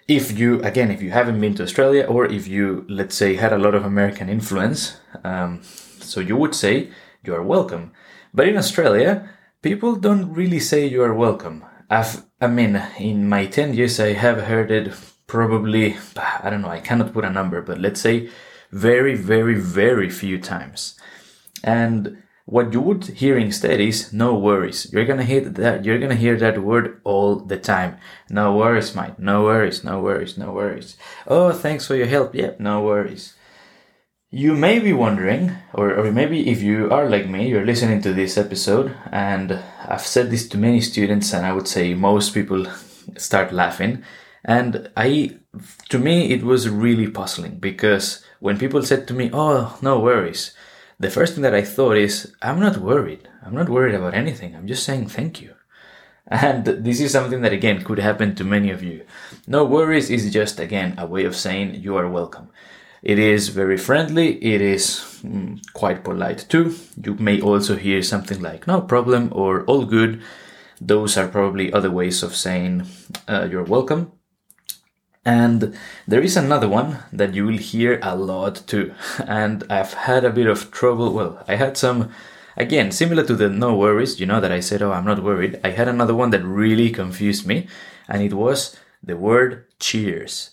If 0.07 0.39
you 0.39 0.61
again 0.63 0.91
if 0.91 1.01
you 1.01 1.11
haven't 1.13 1.41
been 1.41 1.55
to 1.55 1.63
australia 1.63 2.05
or 2.05 2.27
if 2.27 2.47
you 2.47 2.85
let's 2.89 3.15
say 3.15 3.37
had 3.37 3.55
a 3.55 3.59
lot 3.59 3.75
of 3.75 3.87
american 3.87 4.29
influence 4.29 5.01
um, 5.25 5.63
so 5.63 6.21
you 6.21 6.37
would 6.37 6.55
say 6.55 6.91
you 7.25 7.35
are 7.35 7.43
welcome. 7.43 7.93
But 8.35 8.49
in 8.49 8.59
australia 8.59 9.31
people 9.63 9.97
don't 9.97 10.31
really 10.35 10.61
say 10.61 10.87
you 10.87 11.03
are 11.03 11.15
welcome. 11.15 11.65
I've, 11.89 12.25
i 12.41 12.49
mean 12.49 12.83
in 12.99 13.29
my 13.29 13.47
10 13.47 13.75
years 13.75 13.99
i 14.01 14.13
have 14.13 14.43
heard 14.43 14.71
it 14.71 14.93
probably 15.27 15.97
i 16.43 16.51
don't 16.51 16.63
know 16.63 16.69
i 16.69 16.81
cannot 16.81 17.13
put 17.13 17.25
a 17.25 17.31
number 17.31 17.63
but 17.63 17.79
let's 17.79 18.01
say 18.01 18.29
very 18.75 19.15
very 19.15 19.55
very 19.55 20.11
few 20.11 20.39
times 20.39 20.99
and 21.63 22.19
what 22.47 22.73
you 22.75 22.81
would 22.81 23.05
hear 23.05 23.39
instead 23.39 23.81
is 23.81 24.13
no 24.13 24.35
worries. 24.35 24.93
You're 24.93 25.07
gonna 25.07 25.25
hear 25.25 25.41
that 25.41 25.85
you're 25.85 25.99
gonna 25.99 26.15
hear 26.15 26.37
that 26.37 26.63
word 26.63 27.01
all 27.03 27.37
the 27.37 27.57
time. 27.57 27.97
No 28.29 28.55
worries, 28.55 28.95
mate. 28.95 29.19
No 29.19 29.45
worries, 29.45 29.83
no 29.83 30.01
worries, 30.01 30.37
no 30.37 30.53
worries. 30.53 30.97
Oh, 31.27 31.53
thanks 31.53 31.87
for 31.87 31.97
your 31.97 32.07
help. 32.07 32.35
Yep, 32.35 32.61
no 32.61 32.83
worries. 32.83 33.35
You 34.31 34.55
may 34.55 34.79
be 34.81 34.93
wondering, 34.93 35.53
or, 35.73 35.95
or 35.95 36.11
maybe 36.11 36.51
if 36.51 36.61
you 36.61 36.91
are 36.91 37.09
like 37.09 37.29
me, 37.29 37.49
you're 37.49 37.65
listening 37.65 38.03
to 38.03 38.13
this 38.13 38.37
episode, 38.37 38.95
and 39.13 39.61
I've 39.89 40.01
said 40.01 40.31
this 40.31 40.49
to 40.49 40.59
many 40.59 40.81
students, 40.81 41.33
and 41.33 41.47
I 41.47 41.53
would 41.53 41.69
say 41.69 41.95
most 41.95 42.35
people 42.35 42.67
start 43.17 43.53
laughing. 43.53 44.03
And 44.45 44.91
I, 44.97 45.39
to 45.89 45.99
me, 45.99 46.33
it 46.33 46.43
was 46.43 46.69
really 46.69 47.09
puzzling 47.09 47.59
because 47.59 48.25
when 48.45 48.59
people 48.59 48.83
said 48.83 49.09
to 49.09 49.15
me, 49.15 49.31
"Oh, 49.33 49.79
no 49.81 49.99
worries," 49.99 50.53
the 51.01 51.09
first 51.17 51.33
thing 51.33 51.45
that 51.45 51.55
I 51.55 51.63
thought 51.63 51.97
is, 51.97 52.15
I'm 52.43 52.61
not 52.61 52.77
worried. 52.77 53.27
I'm 53.43 53.55
not 53.55 53.71
worried 53.71 53.95
about 53.95 54.13
anything. 54.13 54.55
I'm 54.55 54.67
just 54.67 54.85
saying 54.85 55.09
thank 55.09 55.41
you. 55.41 55.55
And 56.29 56.65
this 56.67 57.01
is 57.01 57.13
something 57.13 57.41
that 57.41 57.57
again 57.59 57.83
could 57.85 57.99
happen 57.99 58.35
to 58.35 58.45
many 58.45 58.71
of 58.71 58.83
you. 58.83 59.05
No 59.47 59.65
worries 59.65 60.11
is 60.11 60.31
just 60.31 60.61
again 60.61 60.95
a 60.99 61.07
way 61.07 61.25
of 61.25 61.35
saying 61.37 61.77
you 61.87 61.97
are 61.97 62.17
welcome. 62.21 62.49
It 63.03 63.19
is 63.19 63.49
very 63.49 63.79
friendly. 63.79 64.29
It 64.55 64.61
is 64.61 64.85
mm, 65.23 65.61
quite 65.73 66.05
polite 66.05 66.45
too. 66.49 66.75
You 67.03 67.15
may 67.15 67.41
also 67.41 67.77
hear 67.77 68.03
something 68.03 68.41
like 68.41 68.67
no 68.67 68.83
problem 68.83 69.33
or 69.33 69.65
all 69.65 69.85
good. 69.87 70.23
Those 70.81 71.17
are 71.17 71.29
probably 71.29 71.73
other 71.73 71.91
ways 71.91 72.23
of 72.23 72.37
saying 72.37 72.85
uh, 73.27 73.49
you're 73.51 73.71
welcome. 73.77 74.13
And 75.25 75.75
there 76.07 76.21
is 76.21 76.37
another 76.37 76.69
one 76.69 76.99
that 77.13 77.35
you 77.35 77.47
will 77.47 77.57
hear 77.57 77.99
a 78.03 78.15
lot 78.15 78.63
too. 78.67 78.95
And 79.27 79.65
I've 79.71 79.95
had 79.95 80.25
a 80.25 80.31
bit 80.31 80.47
of 80.47 80.71
trouble. 80.71 81.13
Well, 81.13 81.43
I 81.49 81.57
had 81.57 81.77
some, 81.77 82.11
again, 82.57 82.93
similar 82.93 83.25
to 83.25 83.35
the 83.35 83.49
no 83.49 83.75
worries, 83.75 84.21
you 84.21 84.27
know, 84.27 84.41
that 84.41 84.53
I 84.53 84.61
said, 84.61 84.83
oh, 84.83 84.93
I'm 84.93 85.07
not 85.07 85.23
worried. 85.23 85.61
I 85.65 85.71
had 85.71 85.89
another 85.89 86.15
one 86.15 86.31
that 86.31 86.45
really 86.45 86.91
confused 86.91 87.47
me, 87.47 87.69
and 88.09 88.23
it 88.23 88.35
was 88.35 88.77
the 89.03 89.17
word 89.17 89.65
cheers. 89.81 90.51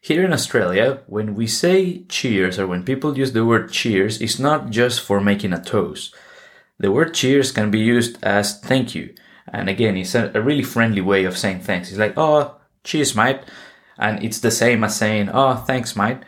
Here 0.00 0.24
in 0.24 0.32
Australia, 0.32 1.00
when 1.06 1.34
we 1.34 1.46
say 1.46 2.02
cheers 2.08 2.58
or 2.58 2.66
when 2.66 2.84
people 2.84 3.16
use 3.16 3.32
the 3.32 3.46
word 3.46 3.70
cheers, 3.70 4.20
it's 4.20 4.38
not 4.38 4.70
just 4.70 5.00
for 5.00 5.20
making 5.20 5.52
a 5.52 5.62
toast. 5.62 6.14
The 6.78 6.90
word 6.90 7.14
cheers 7.14 7.52
can 7.52 7.70
be 7.70 7.78
used 7.78 8.22
as 8.22 8.58
thank 8.58 8.94
you. 8.94 9.14
And 9.50 9.68
again, 9.68 9.96
it's 9.96 10.14
a, 10.14 10.42
really 10.42 10.62
friendly 10.64 11.00
way 11.00 11.24
of 11.24 11.38
saying 11.38 11.60
thanks. 11.60 11.88
It's 11.88 11.98
like, 11.98 12.14
oh, 12.18 12.56
cheers, 12.82 13.14
mate 13.14 13.40
and 13.98 14.22
it's 14.22 14.40
the 14.40 14.50
same 14.50 14.84
as 14.84 14.96
saying 14.96 15.30
oh 15.32 15.56
thanks 15.56 15.96
mate. 15.96 16.18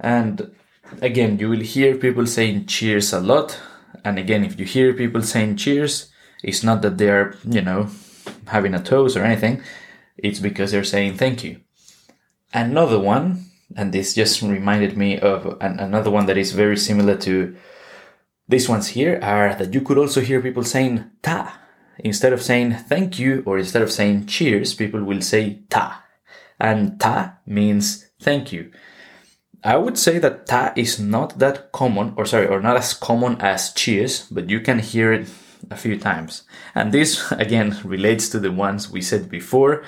And 0.00 0.54
again 1.00 1.38
you 1.38 1.48
will 1.48 1.60
hear 1.60 1.96
people 1.96 2.26
saying 2.26 2.66
cheers 2.66 3.12
a 3.12 3.20
lot. 3.20 3.58
And 4.04 4.18
again 4.18 4.44
if 4.44 4.58
you 4.58 4.66
hear 4.66 4.92
people 4.92 5.22
saying 5.22 5.56
cheers 5.56 6.10
it's 6.42 6.62
not 6.62 6.82
that 6.82 6.98
they're 6.98 7.34
you 7.44 7.62
know 7.62 7.88
having 8.46 8.74
a 8.74 8.82
toast 8.82 9.16
or 9.16 9.24
anything. 9.24 9.62
It's 10.16 10.40
because 10.40 10.72
they're 10.72 10.84
saying 10.84 11.16
thank 11.16 11.44
you. 11.44 11.60
Another 12.52 12.98
one 12.98 13.46
and 13.76 13.92
this 13.92 14.14
just 14.14 14.42
reminded 14.42 14.96
me 14.96 15.18
of 15.18 15.56
an, 15.60 15.80
another 15.80 16.10
one 16.10 16.26
that 16.26 16.36
is 16.36 16.52
very 16.52 16.76
similar 16.76 17.16
to 17.16 17.56
these 18.48 18.68
ones 18.68 18.88
here 18.88 19.18
are 19.22 19.54
that 19.54 19.72
you 19.72 19.80
could 19.80 19.96
also 19.96 20.20
hear 20.20 20.42
people 20.42 20.64
saying 20.64 21.04
ta. 21.22 21.58
Instead 21.98 22.32
of 22.32 22.42
saying 22.42 22.74
thank 22.74 23.18
you 23.18 23.42
or 23.46 23.58
instead 23.58 23.82
of 23.82 23.90
saying 23.90 24.26
cheers 24.26 24.74
people 24.74 25.02
will 25.04 25.22
say 25.22 25.60
ta 25.70 26.01
and 26.58 26.98
ta 27.00 27.38
means 27.46 28.06
thank 28.20 28.52
you. 28.52 28.70
I 29.64 29.76
would 29.76 29.96
say 29.96 30.18
that 30.18 30.46
ta 30.46 30.72
is 30.76 30.98
not 30.98 31.38
that 31.38 31.70
common, 31.72 32.14
or 32.16 32.26
sorry, 32.26 32.46
or 32.46 32.60
not 32.60 32.76
as 32.76 32.94
common 32.94 33.40
as 33.40 33.72
cheers, 33.72 34.26
but 34.30 34.50
you 34.50 34.60
can 34.60 34.80
hear 34.80 35.12
it 35.12 35.28
a 35.70 35.76
few 35.76 35.98
times. 35.98 36.42
And 36.74 36.92
this 36.92 37.30
again 37.32 37.78
relates 37.84 38.28
to 38.30 38.40
the 38.40 38.50
ones 38.50 38.90
we 38.90 39.00
said 39.00 39.28
before 39.30 39.84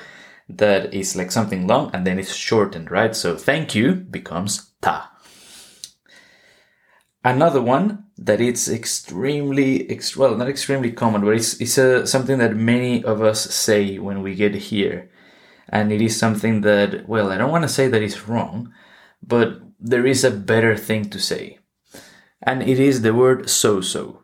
that 0.48 0.92
is 0.92 1.16
like 1.16 1.32
something 1.32 1.66
long 1.66 1.90
and 1.92 2.06
then 2.06 2.18
it's 2.18 2.34
shortened, 2.34 2.90
right? 2.90 3.16
So 3.16 3.36
thank 3.36 3.74
you 3.74 3.94
becomes 3.94 4.70
ta. 4.80 5.10
Another 7.24 7.62
one 7.62 8.04
that 8.18 8.40
it's 8.40 8.68
extremely, 8.68 9.86
ext- 9.88 10.16
well, 10.16 10.36
not 10.36 10.48
extremely 10.48 10.92
common, 10.92 11.22
but 11.22 11.34
it's, 11.34 11.58
it's 11.60 11.78
a, 11.78 12.06
something 12.06 12.38
that 12.38 12.54
many 12.54 13.02
of 13.02 13.22
us 13.22 13.40
say 13.54 13.98
when 13.98 14.22
we 14.22 14.34
get 14.34 14.54
here 14.54 15.10
and 15.68 15.92
it 15.92 16.00
is 16.00 16.18
something 16.18 16.60
that, 16.62 17.08
well, 17.08 17.30
I 17.30 17.38
don't 17.38 17.50
want 17.50 17.62
to 17.62 17.68
say 17.68 17.88
that 17.88 18.02
it's 18.02 18.28
wrong, 18.28 18.72
but 19.22 19.60
there 19.80 20.06
is 20.06 20.24
a 20.24 20.30
better 20.30 20.76
thing 20.76 21.10
to 21.10 21.18
say. 21.18 21.58
And 22.42 22.62
it 22.62 22.78
is 22.78 23.02
the 23.02 23.14
word 23.14 23.48
so 23.48 23.80
so. 23.80 24.20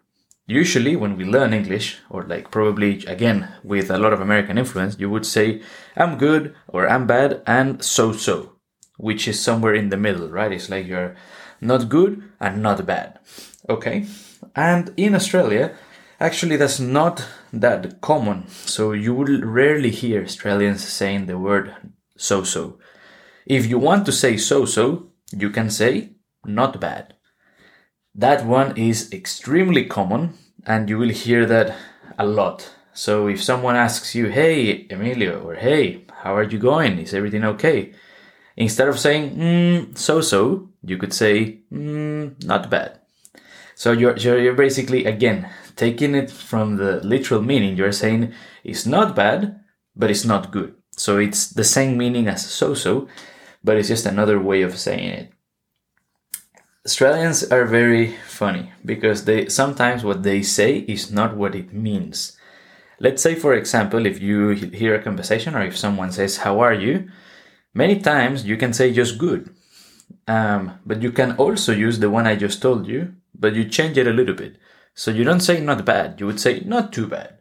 Usually, 0.46 0.96
when 0.96 1.16
we 1.16 1.24
learn 1.24 1.54
English, 1.54 1.98
or 2.10 2.24
like 2.24 2.50
probably 2.50 3.04
again 3.06 3.48
with 3.62 3.90
a 3.90 3.98
lot 3.98 4.12
of 4.12 4.20
American 4.20 4.58
influence, 4.58 4.96
you 4.98 5.08
would 5.08 5.24
say, 5.24 5.62
I'm 5.96 6.18
good 6.18 6.54
or 6.66 6.88
I'm 6.88 7.06
bad 7.06 7.42
and 7.46 7.84
so 7.84 8.12
so, 8.12 8.56
which 8.96 9.28
is 9.28 9.40
somewhere 9.40 9.74
in 9.74 9.90
the 9.90 9.96
middle, 9.96 10.28
right? 10.28 10.52
It's 10.52 10.68
like 10.68 10.86
you're 10.86 11.14
not 11.60 11.88
good 11.88 12.22
and 12.40 12.62
not 12.62 12.84
bad. 12.84 13.20
Okay? 13.68 14.06
And 14.56 14.92
in 14.96 15.14
Australia, 15.14 15.76
actually, 16.18 16.56
that's 16.56 16.80
not 16.80 17.24
that 17.52 18.00
common. 18.00 18.48
So 18.48 18.92
you 18.92 19.14
will 19.14 19.40
rarely 19.42 19.90
hear 19.90 20.22
Australians 20.22 20.86
saying 20.86 21.26
the 21.26 21.38
word 21.38 21.74
so 22.16 22.42
so. 22.44 22.78
If 23.46 23.66
you 23.66 23.78
want 23.78 24.06
to 24.06 24.12
say 24.12 24.36
so 24.36 24.64
so, 24.64 25.10
you 25.32 25.50
can 25.50 25.70
say 25.70 26.10
not 26.44 26.80
bad. 26.80 27.14
That 28.14 28.44
one 28.44 28.76
is 28.76 29.12
extremely 29.12 29.84
common 29.86 30.34
and 30.66 30.88
you 30.88 30.98
will 30.98 31.10
hear 31.10 31.46
that 31.46 31.76
a 32.18 32.26
lot. 32.26 32.74
So 32.92 33.28
if 33.28 33.42
someone 33.42 33.76
asks 33.76 34.14
you, 34.14 34.28
hey, 34.28 34.86
Emilio, 34.90 35.40
or 35.40 35.54
hey, 35.54 36.04
how 36.22 36.36
are 36.36 36.42
you 36.42 36.58
going? 36.58 36.98
Is 36.98 37.14
everything 37.14 37.44
okay? 37.44 37.92
Instead 38.56 38.88
of 38.88 38.98
saying, 38.98 39.36
mm, 39.36 39.96
so 39.96 40.20
so, 40.20 40.68
you 40.82 40.98
could 40.98 41.14
say, 41.14 41.60
mm, 41.72 42.44
not 42.44 42.68
bad. 42.68 43.00
So 43.74 43.92
you're, 43.92 44.16
you're 44.18 44.54
basically, 44.54 45.06
again, 45.06 45.48
taking 45.76 46.14
it 46.14 46.30
from 46.30 46.76
the 46.76 47.00
literal 47.04 47.42
meaning. 47.42 47.76
You're 47.76 47.92
saying 47.92 48.32
it's 48.64 48.86
not 48.86 49.16
bad, 49.16 49.60
but 49.96 50.10
it's 50.10 50.24
not 50.24 50.50
good. 50.50 50.74
So 50.96 51.18
it's 51.18 51.48
the 51.48 51.64
same 51.64 51.96
meaning 51.96 52.28
as 52.28 52.48
so 52.50 52.74
so, 52.74 53.08
but 53.64 53.76
it's 53.76 53.88
just 53.88 54.06
another 54.06 54.38
way 54.40 54.62
of 54.62 54.78
saying 54.78 55.08
it. 55.08 55.32
Australians 56.86 57.44
are 57.44 57.66
very 57.66 58.16
funny 58.26 58.72
because 58.84 59.24
they 59.24 59.48
sometimes 59.48 60.02
what 60.02 60.22
they 60.22 60.42
say 60.42 60.78
is 60.78 61.12
not 61.12 61.36
what 61.36 61.54
it 61.54 61.72
means. 61.72 62.36
Let's 62.98 63.22
say, 63.22 63.34
for 63.34 63.54
example, 63.54 64.04
if 64.04 64.20
you 64.20 64.50
hear 64.50 64.94
a 64.94 65.02
conversation 65.02 65.54
or 65.54 65.62
if 65.62 65.76
someone 65.76 66.12
says, 66.12 66.38
How 66.38 66.60
are 66.60 66.74
you? 66.74 67.08
Many 67.72 68.00
times 68.00 68.44
you 68.44 68.56
can 68.56 68.72
say 68.72 68.92
just 68.92 69.18
good. 69.18 69.54
Um, 70.26 70.78
but 70.84 71.02
you 71.02 71.12
can 71.12 71.36
also 71.36 71.72
use 71.72 71.98
the 71.98 72.10
one 72.10 72.26
I 72.26 72.36
just 72.36 72.60
told 72.60 72.86
you, 72.86 73.14
but 73.34 73.54
you 73.54 73.64
change 73.64 73.96
it 73.96 74.06
a 74.06 74.12
little 74.12 74.34
bit. 74.34 74.56
So 74.94 75.10
you 75.10 75.24
don't 75.24 75.40
say 75.40 75.60
not 75.60 75.84
bad, 75.84 76.20
you 76.20 76.26
would 76.26 76.40
say 76.40 76.60
not 76.60 76.92
too 76.92 77.06
bad. 77.06 77.38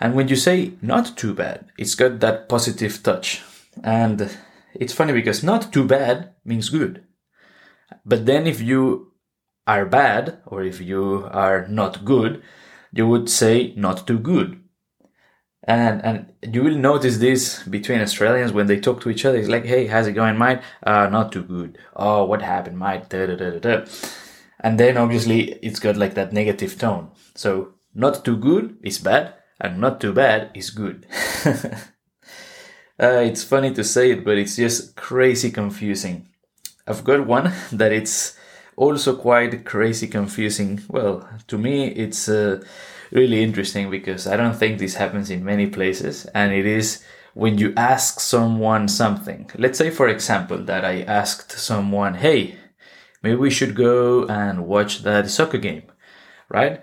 And 0.00 0.14
when 0.14 0.28
you 0.28 0.36
say 0.36 0.72
not 0.80 1.16
too 1.16 1.34
bad, 1.34 1.66
it's 1.76 1.94
got 1.94 2.20
that 2.20 2.48
positive 2.48 3.02
touch. 3.02 3.42
And 3.82 4.30
it's 4.74 4.92
funny 4.92 5.12
because 5.12 5.42
not 5.42 5.72
too 5.72 5.84
bad 5.84 6.34
means 6.44 6.68
good. 6.68 7.04
But 8.04 8.26
then 8.26 8.46
if 8.46 8.60
you 8.60 9.12
are 9.66 9.84
bad 9.84 10.40
or 10.46 10.62
if 10.62 10.80
you 10.80 11.28
are 11.30 11.66
not 11.68 12.04
good, 12.04 12.42
you 12.92 13.06
would 13.06 13.28
say 13.28 13.74
not 13.76 14.06
too 14.06 14.18
good. 14.18 14.62
And 15.64 16.02
and 16.02 16.32
you 16.54 16.62
will 16.62 16.76
notice 16.76 17.18
this 17.18 17.62
between 17.64 18.00
Australians 18.00 18.52
when 18.52 18.68
they 18.68 18.80
talk 18.80 19.02
to 19.02 19.10
each 19.10 19.26
other. 19.26 19.36
It's 19.36 19.50
like, 19.50 19.66
hey, 19.66 19.86
how's 19.86 20.06
it 20.06 20.12
going, 20.12 20.38
mate? 20.38 20.60
Uh, 20.82 21.08
not 21.08 21.32
too 21.32 21.42
good. 21.42 21.76
Oh, 21.94 22.24
what 22.24 22.40
happened, 22.40 22.78
mate? 22.78 23.10
Da, 23.10 23.26
da, 23.26 23.36
da, 23.36 23.50
da, 23.50 23.58
da. 23.58 23.84
And 24.60 24.78
then 24.78 24.96
obviously 24.96 25.52
it's 25.62 25.78
got 25.78 25.96
like 25.96 26.14
that 26.14 26.32
negative 26.32 26.78
tone. 26.78 27.10
So 27.34 27.74
not 27.94 28.24
too 28.24 28.36
good 28.36 28.76
is 28.82 28.98
bad, 28.98 29.34
and 29.60 29.80
not 29.80 30.00
too 30.00 30.12
bad 30.12 30.50
is 30.54 30.70
good. 30.70 31.06
uh, 31.46 31.82
it's 32.98 33.44
funny 33.44 33.72
to 33.74 33.84
say 33.84 34.12
it, 34.12 34.24
but 34.24 34.38
it's 34.38 34.56
just 34.56 34.96
crazy 34.96 35.50
confusing. 35.50 36.28
I've 36.86 37.04
got 37.04 37.26
one 37.26 37.52
that 37.72 37.92
it's 37.92 38.36
also 38.76 39.16
quite 39.16 39.64
crazy 39.64 40.06
confusing. 40.06 40.80
Well, 40.88 41.28
to 41.48 41.58
me, 41.58 41.88
it's 41.88 42.28
uh, 42.28 42.62
really 43.10 43.42
interesting 43.42 43.90
because 43.90 44.26
I 44.26 44.36
don't 44.36 44.56
think 44.56 44.78
this 44.78 44.94
happens 44.94 45.30
in 45.30 45.44
many 45.44 45.66
places, 45.66 46.26
and 46.26 46.52
it 46.52 46.66
is 46.66 47.04
when 47.34 47.58
you 47.58 47.72
ask 47.76 48.20
someone 48.20 48.88
something. 48.88 49.50
Let's 49.56 49.78
say, 49.78 49.90
for 49.90 50.08
example, 50.08 50.58
that 50.64 50.84
I 50.84 51.02
asked 51.02 51.52
someone, 51.52 52.14
"Hey, 52.14 52.56
maybe 53.22 53.36
we 53.36 53.50
should 53.50 53.74
go 53.74 54.24
and 54.26 54.66
watch 54.66 55.02
that 55.02 55.30
soccer 55.30 55.58
game," 55.58 55.84
right? 56.48 56.82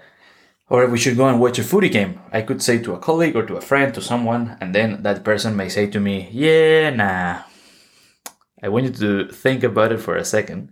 Or 0.70 0.88
we 0.88 0.98
should 0.98 1.18
go 1.18 1.28
and 1.28 1.40
watch 1.40 1.60
a 1.60 1.64
footy 1.64 1.90
game. 1.90 2.20
I 2.32 2.42
could 2.42 2.62
say 2.62 2.80
to 2.80 2.94
a 2.94 3.00
colleague 3.00 3.36
or 3.36 3.46
to 3.46 3.58
a 3.58 3.62
friend, 3.62 3.94
to 3.94 4.02
someone, 4.02 4.58
and 4.60 4.74
then 4.74 5.04
that 5.04 5.24
person 5.24 5.56
may 5.56 5.70
say 5.70 5.88
to 5.88 6.00
me, 6.00 6.30
"Yeah, 6.32 6.90
nah." 6.90 7.44
I 8.64 8.70
want 8.70 8.86
you 8.86 8.92
to 8.92 9.32
think 9.32 9.64
about 9.64 9.92
it 9.92 10.00
for 10.00 10.16
a 10.16 10.26
second. 10.26 10.72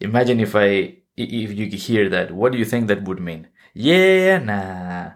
Imagine 0.00 0.40
if 0.40 0.56
I 0.56 0.98
if 1.16 1.52
you 1.52 1.66
hear 1.66 2.08
that, 2.08 2.32
what 2.32 2.52
do 2.52 2.58
you 2.58 2.64
think 2.64 2.86
that 2.86 3.04
would 3.04 3.20
mean? 3.20 3.48
Yeah, 3.74 4.38
nah. 4.38 5.10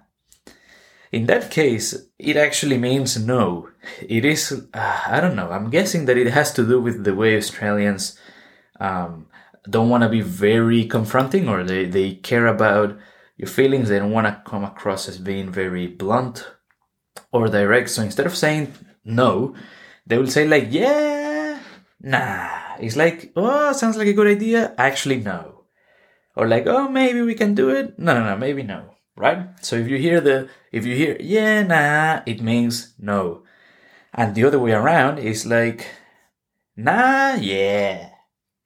In 1.13 1.27
that 1.27 1.51
case, 1.51 1.95
it 2.19 2.37
actually 2.37 2.79
means 2.79 3.19
no. 3.19 3.69
It 4.01 4.25
is, 4.25 4.53
uh, 4.73 5.01
I 5.07 5.21
don't 5.21 5.37
know, 5.37 5.51
I'm 5.51 5.71
guessing 5.71 6.07
that 6.07 6.17
it 6.17 6.29
has 6.29 6.53
to 6.55 6.67
do 6.67 6.81
with 6.81 7.05
the 7.05 7.15
way 7.15 7.37
Australians 7.37 8.19
um, 8.81 9.27
don't 9.69 9.89
want 9.89 10.03
to 10.03 10.09
be 10.09 10.21
very 10.21 10.85
confronting 10.85 11.49
or 11.49 11.63
they, 11.63 11.85
they 11.85 12.15
care 12.15 12.47
about 12.47 12.99
your 13.37 13.49
feelings. 13.49 13.89
They 13.89 13.99
don't 13.99 14.11
want 14.11 14.27
to 14.27 14.43
come 14.45 14.65
across 14.65 15.09
as 15.09 15.19
being 15.19 15.51
very 15.51 15.87
blunt 15.87 16.51
or 17.33 17.49
direct. 17.49 17.91
So 17.91 18.03
instead 18.03 18.27
of 18.27 18.37
saying 18.37 18.75
no, 19.05 19.55
they 20.07 20.19
will 20.19 20.27
say, 20.27 20.47
like, 20.47 20.69
yeah, 20.71 21.61
nah. 22.01 22.77
It's 22.79 22.97
like, 22.97 23.33
oh, 23.37 23.73
sounds 23.73 23.97
like 23.97 24.09
a 24.09 24.13
good 24.13 24.27
idea. 24.27 24.75
Actually, 24.79 25.21
no. 25.21 25.65
Or 26.35 26.49
like, 26.49 26.67
oh, 26.67 26.89
maybe 26.89 27.21
we 27.23 27.35
can 27.35 27.55
do 27.55 27.71
it. 27.71 27.99
No, 27.99 28.15
no, 28.15 28.25
no, 28.25 28.37
maybe 28.37 28.63
no. 28.63 28.95
Right? 29.15 29.49
So 29.61 29.77
if 29.77 29.89
you 29.89 29.99
hear 29.99 30.21
the, 30.21 30.49
if 30.73 30.87
you 30.87 30.97
hear, 30.97 31.17
yeah, 31.21 31.63
nah, 31.63 32.23
it 32.27 32.41
means 32.41 32.95
no. 32.99 33.45
And 34.13 34.35
the 34.35 34.45
other 34.45 34.59
way 34.59 34.73
around 34.73 35.19
is 35.19 35.47
like, 35.47 35.87
nah, 36.77 37.35
yeah. 37.35 38.12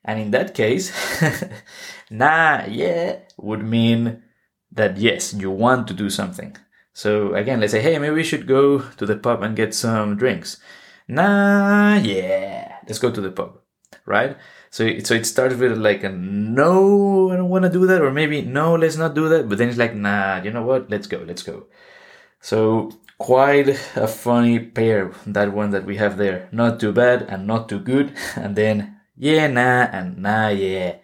And 0.06 0.20
in 0.20 0.30
that 0.30 0.54
case, 0.54 0.92
nah, 2.10 2.64
yeah 2.66 3.18
would 3.36 3.64
mean 3.64 4.22
that 4.72 4.96
yes, 4.96 5.34
you 5.34 5.50
want 5.50 5.88
to 5.88 5.94
do 5.94 6.08
something. 6.08 6.56
So 6.92 7.34
again, 7.34 7.60
let's 7.60 7.72
say, 7.72 7.82
hey, 7.82 7.98
maybe 7.98 8.14
we 8.14 8.24
should 8.24 8.46
go 8.46 8.78
to 8.78 9.04
the 9.04 9.16
pub 9.16 9.42
and 9.42 9.56
get 9.56 9.74
some 9.74 10.16
drinks. 10.16 10.58
Nah, 11.08 11.96
yeah, 11.96 12.76
let's 12.86 12.98
go 12.98 13.10
to 13.10 13.20
the 13.20 13.30
pub, 13.30 13.58
right? 14.06 14.36
So, 14.70 14.98
so 15.00 15.14
it 15.14 15.26
starts 15.26 15.54
with 15.56 15.76
like 15.78 16.04
a 16.04 16.08
no, 16.08 17.30
I 17.30 17.36
don't 17.36 17.48
want 17.48 17.64
to 17.64 17.70
do 17.70 17.86
that, 17.86 18.02
or 18.02 18.10
maybe 18.10 18.42
no, 18.42 18.74
let's 18.74 18.96
not 18.96 19.14
do 19.14 19.28
that. 19.28 19.48
But 19.48 19.58
then 19.58 19.68
it's 19.68 19.78
like, 19.78 19.94
nah, 19.94 20.42
you 20.42 20.50
know 20.50 20.62
what? 20.62 20.90
Let's 20.90 21.06
go, 21.06 21.18
let's 21.26 21.42
go. 21.42 21.66
So 22.40 22.90
quite 23.18 23.68
a 23.96 24.06
funny 24.06 24.58
pair, 24.58 25.12
that 25.26 25.52
one 25.52 25.70
that 25.70 25.84
we 25.84 25.96
have 25.96 26.16
there. 26.16 26.48
Not 26.52 26.80
too 26.80 26.92
bad 26.92 27.22
and 27.22 27.46
not 27.46 27.68
too 27.68 27.78
good, 27.78 28.14
and 28.36 28.56
then 28.56 28.95
yeah, 29.16 29.46
nah, 29.46 29.88
and 29.92 30.18
nah, 30.18 30.48
yeah. 30.48 30.96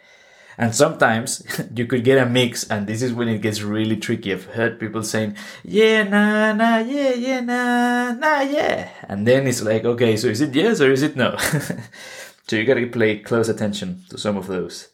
And 0.59 0.75
sometimes 0.75 1.42
you 1.75 1.87
could 1.87 2.05
get 2.05 2.18
a 2.18 2.27
mix, 2.27 2.68
and 2.68 2.87
this 2.87 3.03
is 3.03 3.12
when 3.12 3.29
it 3.29 3.40
gets 3.40 3.62
really 3.62 3.96
tricky. 3.96 4.33
I've 4.33 4.44
heard 4.44 4.79
people 4.79 5.03
saying, 5.03 5.37
yeah, 5.64 6.03
nah, 6.05 6.53
nah, 6.53 6.79
yeah, 6.79 7.14
yeah, 7.14 7.40
nah, 7.40 8.12
nah, 8.12 8.40
yeah. 8.42 8.90
And 9.09 9.27
then 9.27 9.46
it's 9.46 9.62
like, 9.62 9.85
okay, 9.85 10.16
so 10.16 10.29
is 10.29 10.40
it 10.40 10.55
yes 10.55 10.81
or 10.81 10.92
is 10.92 11.03
it 11.03 11.16
no? 11.16 11.37
so 12.46 12.57
you 12.57 12.64
gotta 12.64 12.87
play 12.87 13.18
close 13.18 13.48
attention 13.48 14.05
to 14.11 14.18
some 14.18 14.37
of 14.37 14.46
those. 14.46 14.88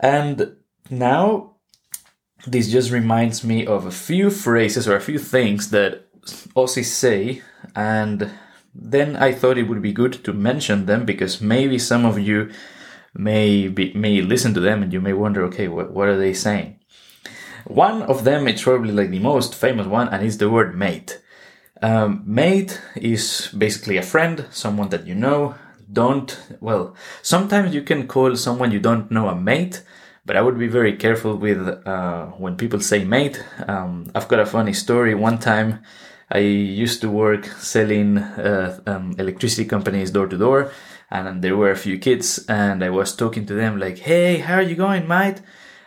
And 0.00 0.56
now, 0.88 1.56
this 2.46 2.70
just 2.70 2.90
reminds 2.90 3.44
me 3.44 3.66
of 3.66 3.86
a 3.86 3.90
few 3.90 4.30
phrases 4.30 4.88
or 4.88 4.96
a 4.96 5.00
few 5.00 5.18
things 5.18 5.70
that 5.70 6.06
Aussies 6.54 6.86
say, 6.86 7.42
and 7.74 8.30
then 8.74 9.16
I 9.16 9.32
thought 9.32 9.58
it 9.58 9.68
would 9.68 9.82
be 9.82 9.92
good 9.92 10.12
to 10.24 10.32
mention 10.32 10.86
them 10.86 11.04
because 11.04 11.40
maybe 11.40 11.78
some 11.78 12.04
of 12.04 12.18
you 12.18 12.50
may 13.14 13.68
be, 13.68 13.92
may 13.94 14.20
listen 14.22 14.54
to 14.54 14.60
them 14.60 14.82
and 14.82 14.92
you 14.92 15.00
may 15.00 15.12
wonder, 15.12 15.44
okay, 15.44 15.68
what, 15.68 15.92
what 15.92 16.08
are 16.08 16.18
they 16.18 16.32
saying? 16.32 16.78
One 17.66 18.02
of 18.02 18.24
them, 18.24 18.48
is 18.48 18.62
probably 18.62 18.92
like 18.92 19.10
the 19.10 19.18
most 19.18 19.54
famous 19.54 19.86
one, 19.86 20.08
and 20.08 20.24
it's 20.24 20.36
the 20.36 20.50
word 20.50 20.76
mate. 20.76 21.20
Um, 21.82 22.22
mate 22.26 22.80
is 22.96 23.48
basically 23.56 23.96
a 23.96 24.02
friend, 24.02 24.46
someone 24.50 24.88
that 24.90 25.06
you 25.06 25.14
know. 25.14 25.54
Don't, 25.92 26.40
well, 26.60 26.94
sometimes 27.20 27.74
you 27.74 27.82
can 27.82 28.06
call 28.06 28.36
someone 28.36 28.70
you 28.70 28.78
don't 28.78 29.10
know 29.10 29.28
a 29.28 29.34
mate, 29.34 29.82
but 30.24 30.36
I 30.36 30.42
would 30.42 30.58
be 30.58 30.68
very 30.68 30.96
careful 30.96 31.36
with 31.36 31.58
uh, 31.86 32.26
when 32.26 32.56
people 32.56 32.80
say 32.80 33.04
mate. 33.04 33.44
Um, 33.66 34.10
I've 34.14 34.28
got 34.28 34.38
a 34.38 34.46
funny 34.46 34.72
story. 34.72 35.14
One 35.14 35.38
time 35.38 35.80
I 36.30 36.38
used 36.38 37.00
to 37.00 37.10
work 37.10 37.46
selling 37.46 38.18
uh, 38.18 38.80
um, 38.86 39.14
electricity 39.18 39.64
companies 39.64 40.10
door 40.10 40.28
to 40.28 40.38
door, 40.38 40.70
and 41.10 41.42
there 41.42 41.56
were 41.56 41.72
a 41.72 41.76
few 41.76 41.98
kids 41.98 42.44
and 42.48 42.84
I 42.84 42.90
was 42.90 43.16
talking 43.16 43.46
to 43.46 43.54
them 43.54 43.78
like, 43.78 43.98
"Hey, 43.98 44.38
how 44.38 44.54
are 44.54 44.62
you 44.62 44.76
going, 44.76 45.08
mate?" 45.08 45.42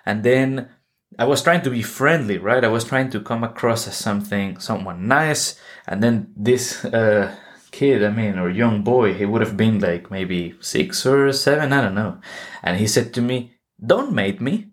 And 0.06 0.24
then 0.24 0.70
I 1.18 1.26
was 1.26 1.44
trying 1.44 1.62
to 1.62 1.70
be 1.70 1.82
friendly, 1.82 2.38
right? 2.38 2.64
I 2.64 2.68
was 2.68 2.84
trying 2.84 3.10
to 3.12 3.22
come 3.22 3.44
across 3.44 3.88
as 3.88 3.96
something, 3.96 4.60
someone 4.60 5.08
nice, 5.08 5.60
and 5.88 6.02
then 6.04 6.34
this 6.36 6.84
uh, 6.86 7.36
kid, 7.72 8.04
I 8.04 8.10
mean, 8.10 8.40
or 8.40 8.50
young 8.50 8.84
boy. 8.84 9.14
He 9.14 9.26
would 9.26 9.42
have 9.42 9.58
been 9.58 9.80
like 9.80 10.10
maybe 10.10 10.56
six 10.60 11.06
or 11.06 11.32
seven, 11.34 11.74
I 11.74 11.82
don't 11.82 11.96
know. 11.96 12.20
And 12.62 12.78
he 12.78 12.88
said 12.88 13.14
to 13.14 13.22
me, 13.22 13.54
Don't 13.84 14.14
mate 14.14 14.42
me. 14.42 14.72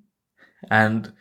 And 0.71 1.13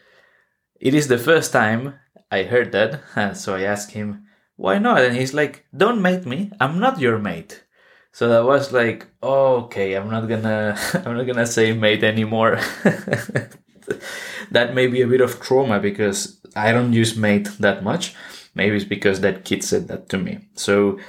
it 0.79 0.93
is 0.93 1.07
the 1.07 1.17
first 1.17 1.51
time 1.51 1.95
I 2.31 2.43
heard 2.43 2.71
that. 2.73 3.01
And 3.15 3.35
so 3.35 3.55
I 3.55 3.63
asked 3.63 3.91
him, 3.91 4.25
Why 4.59 4.77
not? 4.77 5.01
And 5.01 5.15
he's 5.15 5.33
like, 5.33 5.65
Don't 5.75 6.01
mate 6.01 6.25
me. 6.25 6.51
I'm 6.59 6.79
not 6.79 6.99
your 6.99 7.17
mate. 7.17 7.63
So 8.11 8.27
that 8.27 8.43
was 8.43 8.73
like, 8.73 9.07
okay, 9.23 9.93
I'm 9.93 10.09
not 10.09 10.27
gonna, 10.27 10.77
I'm 11.05 11.15
not 11.15 11.25
gonna 11.25 11.45
say 11.45 11.71
mate 11.71 12.03
anymore. 12.03 12.59
that 14.51 14.75
may 14.75 14.87
be 14.87 15.01
a 15.01 15.07
bit 15.07 15.21
of 15.21 15.39
trauma 15.39 15.79
because 15.79 16.41
I 16.57 16.73
don't 16.73 16.91
use 16.91 17.15
mate 17.15 17.47
that 17.59 17.85
much. 17.85 18.13
Maybe 18.53 18.75
it's 18.75 18.83
because 18.83 19.21
that 19.21 19.45
kid 19.45 19.63
said 19.63 19.87
that 19.87 20.09
to 20.09 20.17
me. 20.17 20.39
So 20.55 20.99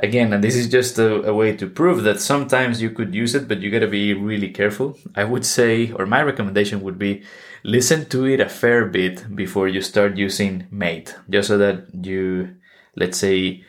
again, 0.00 0.32
and 0.32 0.42
this 0.42 0.56
is 0.56 0.68
just 0.68 0.98
a, 0.98 1.22
a, 1.28 1.32
way 1.32 1.56
to 1.56 1.68
prove 1.68 2.02
that 2.02 2.20
sometimes 2.20 2.82
you 2.82 2.90
could 2.90 3.14
use 3.14 3.36
it, 3.36 3.46
but 3.46 3.60
you 3.60 3.70
gotta 3.70 3.86
be 3.86 4.14
really 4.14 4.48
careful. 4.48 4.98
I 5.14 5.22
would 5.22 5.46
say, 5.46 5.92
or 5.92 6.06
my 6.06 6.22
recommendation 6.22 6.80
would 6.80 6.98
be 6.98 7.22
listen 7.62 8.06
to 8.06 8.24
it 8.26 8.40
a 8.40 8.48
fair 8.48 8.86
bit 8.86 9.36
before 9.36 9.68
you 9.68 9.80
start 9.80 10.16
using 10.16 10.66
mate, 10.72 11.14
just 11.30 11.46
so 11.46 11.58
that 11.58 11.86
you, 12.04 12.56
let's 12.96 13.18
say, 13.18 13.64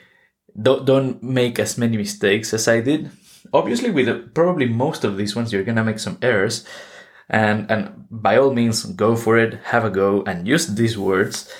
don't, 0.60 0.86
don't 0.86 1.22
make 1.22 1.60
as 1.60 1.78
many 1.78 1.98
mistakes 1.98 2.54
as 2.54 2.68
I 2.68 2.82
did. 2.82 3.12
Obviously, 3.54 3.92
with 3.92 4.34
probably 4.34 4.68
most 4.68 5.04
of 5.04 5.18
these 5.18 5.36
ones, 5.36 5.54
you're 5.54 5.63
gonna 5.63 5.84
make 5.84 6.00
some 6.00 6.18
errors. 6.22 6.66
And, 7.30 7.70
and 7.70 8.06
by 8.10 8.38
all 8.38 8.54
means, 8.54 8.86
go 8.86 9.16
for 9.16 9.38
it, 9.38 9.60
have 9.66 9.86
a 9.86 9.90
go, 9.90 10.24
and 10.24 10.48
use 10.48 10.68
these 10.68 10.98
words 10.98 11.54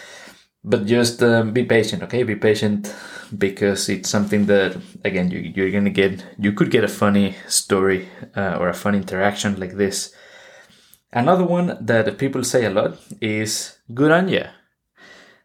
but 0.68 0.86
just 0.86 1.24
um, 1.24 1.54
be 1.54 1.64
patient 1.64 2.04
okay 2.04 2.24
be 2.24 2.36
patient 2.36 2.94
because 3.38 3.90
it's 3.90 4.10
something 4.10 4.46
that 4.46 4.78
again 5.06 5.32
you, 5.32 5.40
you're 5.40 5.72
gonna 5.72 5.90
get 5.90 6.24
you 6.38 6.52
could 6.52 6.70
get 6.70 6.84
a 6.84 6.88
funny 6.88 7.36
story 7.48 8.08
uh, 8.36 8.58
or 8.60 8.70
a 8.70 8.74
fun 8.74 8.94
interaction 8.94 9.60
like 9.60 9.76
this 9.78 10.14
another 11.14 11.46
one 11.46 11.78
that 11.80 12.18
people 12.18 12.44
say 12.44 12.66
a 12.66 12.70
lot 12.70 12.98
is 13.22 13.78
good 13.94 14.12
on 14.12 14.28
ya 14.28 14.44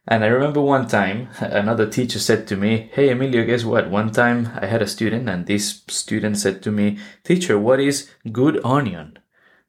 and 0.07 0.23
i 0.23 0.27
remember 0.27 0.61
one 0.61 0.87
time 0.87 1.29
another 1.39 1.89
teacher 1.89 2.19
said 2.19 2.47
to 2.47 2.55
me 2.55 2.89
hey 2.93 3.09
emilio 3.09 3.45
guess 3.45 3.63
what 3.63 3.89
one 3.89 4.11
time 4.11 4.49
i 4.61 4.65
had 4.65 4.81
a 4.81 4.87
student 4.87 5.29
and 5.29 5.45
this 5.45 5.83
student 5.87 6.37
said 6.37 6.61
to 6.61 6.71
me 6.71 6.97
teacher 7.23 7.57
what 7.59 7.79
is 7.79 8.09
good 8.31 8.59
onion 8.63 9.17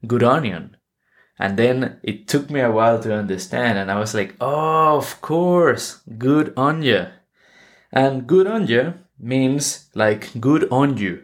good 0.07 0.23
onion 0.23 0.75
and 1.37 1.57
then 1.57 1.99
it 2.01 2.27
took 2.27 2.49
me 2.49 2.61
a 2.61 2.71
while 2.71 3.01
to 3.01 3.13
understand, 3.13 3.77
and 3.77 3.91
I 3.91 3.99
was 3.99 4.13
like, 4.13 4.35
oh, 4.39 4.97
of 4.97 5.21
course, 5.21 6.01
good 6.17 6.53
on 6.55 6.81
you. 6.81 7.07
And 7.91 8.27
good 8.27 8.47
on 8.47 8.67
you 8.67 8.93
means 9.19 9.89
like 9.93 10.39
good 10.39 10.67
on 10.71 10.97
you. 10.97 11.23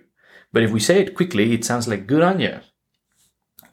But 0.51 0.63
if 0.63 0.71
we 0.71 0.79
say 0.79 1.01
it 1.01 1.15
quickly, 1.15 1.53
it 1.53 1.63
sounds 1.63 1.87
like 1.87 2.07
good 2.07 2.21
on 2.21 2.39
you. 2.39 2.59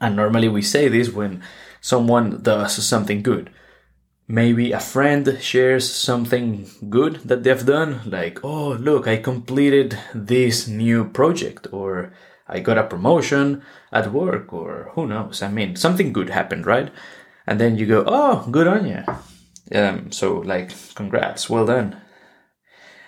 And 0.01 0.15
normally 0.15 0.49
we 0.49 0.63
say 0.63 0.87
this 0.87 1.11
when 1.11 1.43
someone 1.81 2.41
does 2.43 2.85
something 2.85 3.23
good. 3.23 3.51
Maybe 4.31 4.73
a 4.73 4.81
friend 4.81 5.39
shares 5.41 5.91
something 5.91 6.69
good 6.91 7.21
that 7.25 7.45
they've 7.45 7.65
done, 7.65 8.03
like, 8.05 8.45
oh, 8.45 8.73
look, 8.75 9.09
I 9.09 9.17
completed 9.17 9.99
this 10.15 10.69
new 10.69 11.07
project, 11.07 11.67
or 11.73 12.13
I 12.47 12.61
got 12.61 12.77
a 12.77 12.85
promotion 12.85 13.63
at 13.91 14.13
work, 14.13 14.53
or 14.53 14.91
who 14.93 15.07
knows. 15.07 15.41
I 15.41 15.49
mean, 15.49 15.77
something 15.77 16.13
good 16.13 16.29
happened, 16.29 16.67
right? 16.67 16.93
And 17.47 17.59
then 17.59 17.79
you 17.79 17.87
go, 17.87 18.05
oh, 18.07 18.47
good 18.51 18.67
on 18.67 18.87
you. 18.87 19.03
Um, 19.75 20.13
so, 20.13 20.37
like, 20.41 20.73
congrats, 20.95 21.49
well 21.49 21.65
done. 21.65 21.99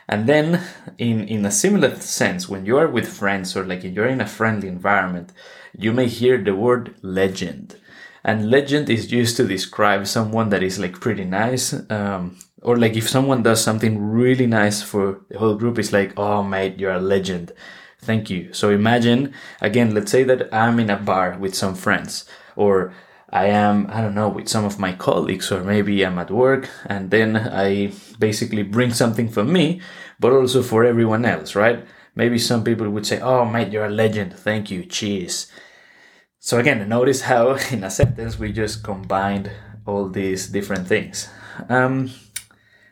And 0.09 0.27
then, 0.27 0.63
in, 0.97 1.29
in 1.29 1.45
a 1.45 1.51
similar 1.51 1.95
sense, 1.97 2.49
when 2.49 2.65
you 2.65 2.79
are 2.79 2.89
with 2.89 3.07
friends 3.07 3.55
or 3.55 3.65
like 3.65 3.85
you're 3.85 4.09
in 4.09 4.23
a 4.23 4.27
friendly 4.27 4.69
environment, 4.69 5.33
you 5.79 5.93
may 5.93 6.07
hear 6.09 6.37
the 6.37 6.55
word 6.55 6.95
legend. 7.03 7.79
And 8.25 8.51
legend 8.51 8.91
is 8.91 9.13
used 9.13 9.37
to 9.37 9.47
describe 9.47 10.07
someone 10.07 10.51
that 10.51 10.63
is 10.63 10.79
like 10.79 11.01
pretty 11.01 11.25
nice. 11.25 11.75
Um, 11.91 12.39
or 12.63 12.77
like 12.77 12.97
if 12.97 13.09
someone 13.09 13.43
does 13.43 13.63
something 13.63 14.11
really 14.11 14.47
nice 14.47 14.83
for 14.83 15.21
the 15.31 15.39
whole 15.39 15.55
group, 15.57 15.79
it's 15.79 15.93
like, 15.93 16.13
oh, 16.19 16.43
mate, 16.43 16.79
you're 16.79 16.93
a 16.93 17.01
legend. 17.01 17.53
Thank 17.99 18.31
you. 18.31 18.53
So 18.53 18.71
imagine, 18.71 19.35
again, 19.61 19.95
let's 19.95 20.11
say 20.11 20.25
that 20.25 20.53
I'm 20.53 20.79
in 20.81 20.91
a 20.91 20.97
bar 20.97 21.37
with 21.39 21.55
some 21.55 21.75
friends 21.75 22.25
or 22.57 22.93
I 23.31 23.47
am, 23.47 23.87
I 23.91 24.01
don't 24.01 24.15
know, 24.15 24.29
with 24.29 24.49
some 24.49 24.65
of 24.65 24.79
my 24.79 24.93
colleagues, 24.93 25.53
or 25.53 25.63
maybe 25.63 26.03
I'm 26.05 26.19
at 26.19 26.31
work 26.31 26.69
and 26.87 27.11
then 27.11 27.37
I 27.37 27.93
basically 28.19 28.65
bring 28.65 28.93
something 28.93 29.29
for 29.29 29.45
me, 29.45 29.81
but 30.19 30.33
also 30.33 30.63
for 30.63 30.85
everyone 30.85 31.25
else, 31.25 31.55
right? 31.55 31.85
Maybe 32.15 32.39
some 32.39 32.65
people 32.65 32.91
would 32.91 33.07
say, 33.07 33.21
Oh, 33.21 33.45
mate, 33.45 33.73
you're 33.73 33.85
a 33.87 33.91
legend. 33.91 34.35
Thank 34.35 34.71
you. 34.71 34.85
Cheers. 34.85 35.51
So 36.41 36.59
again, 36.59 36.89
notice 36.89 37.21
how 37.23 37.57
in 37.71 37.85
a 37.85 37.91
sentence 37.91 38.39
we 38.39 38.53
just 38.53 38.83
combined 38.83 39.53
all 39.87 40.09
these 40.09 40.49
different 40.49 40.89
things. 40.89 41.29
Um, 41.69 42.11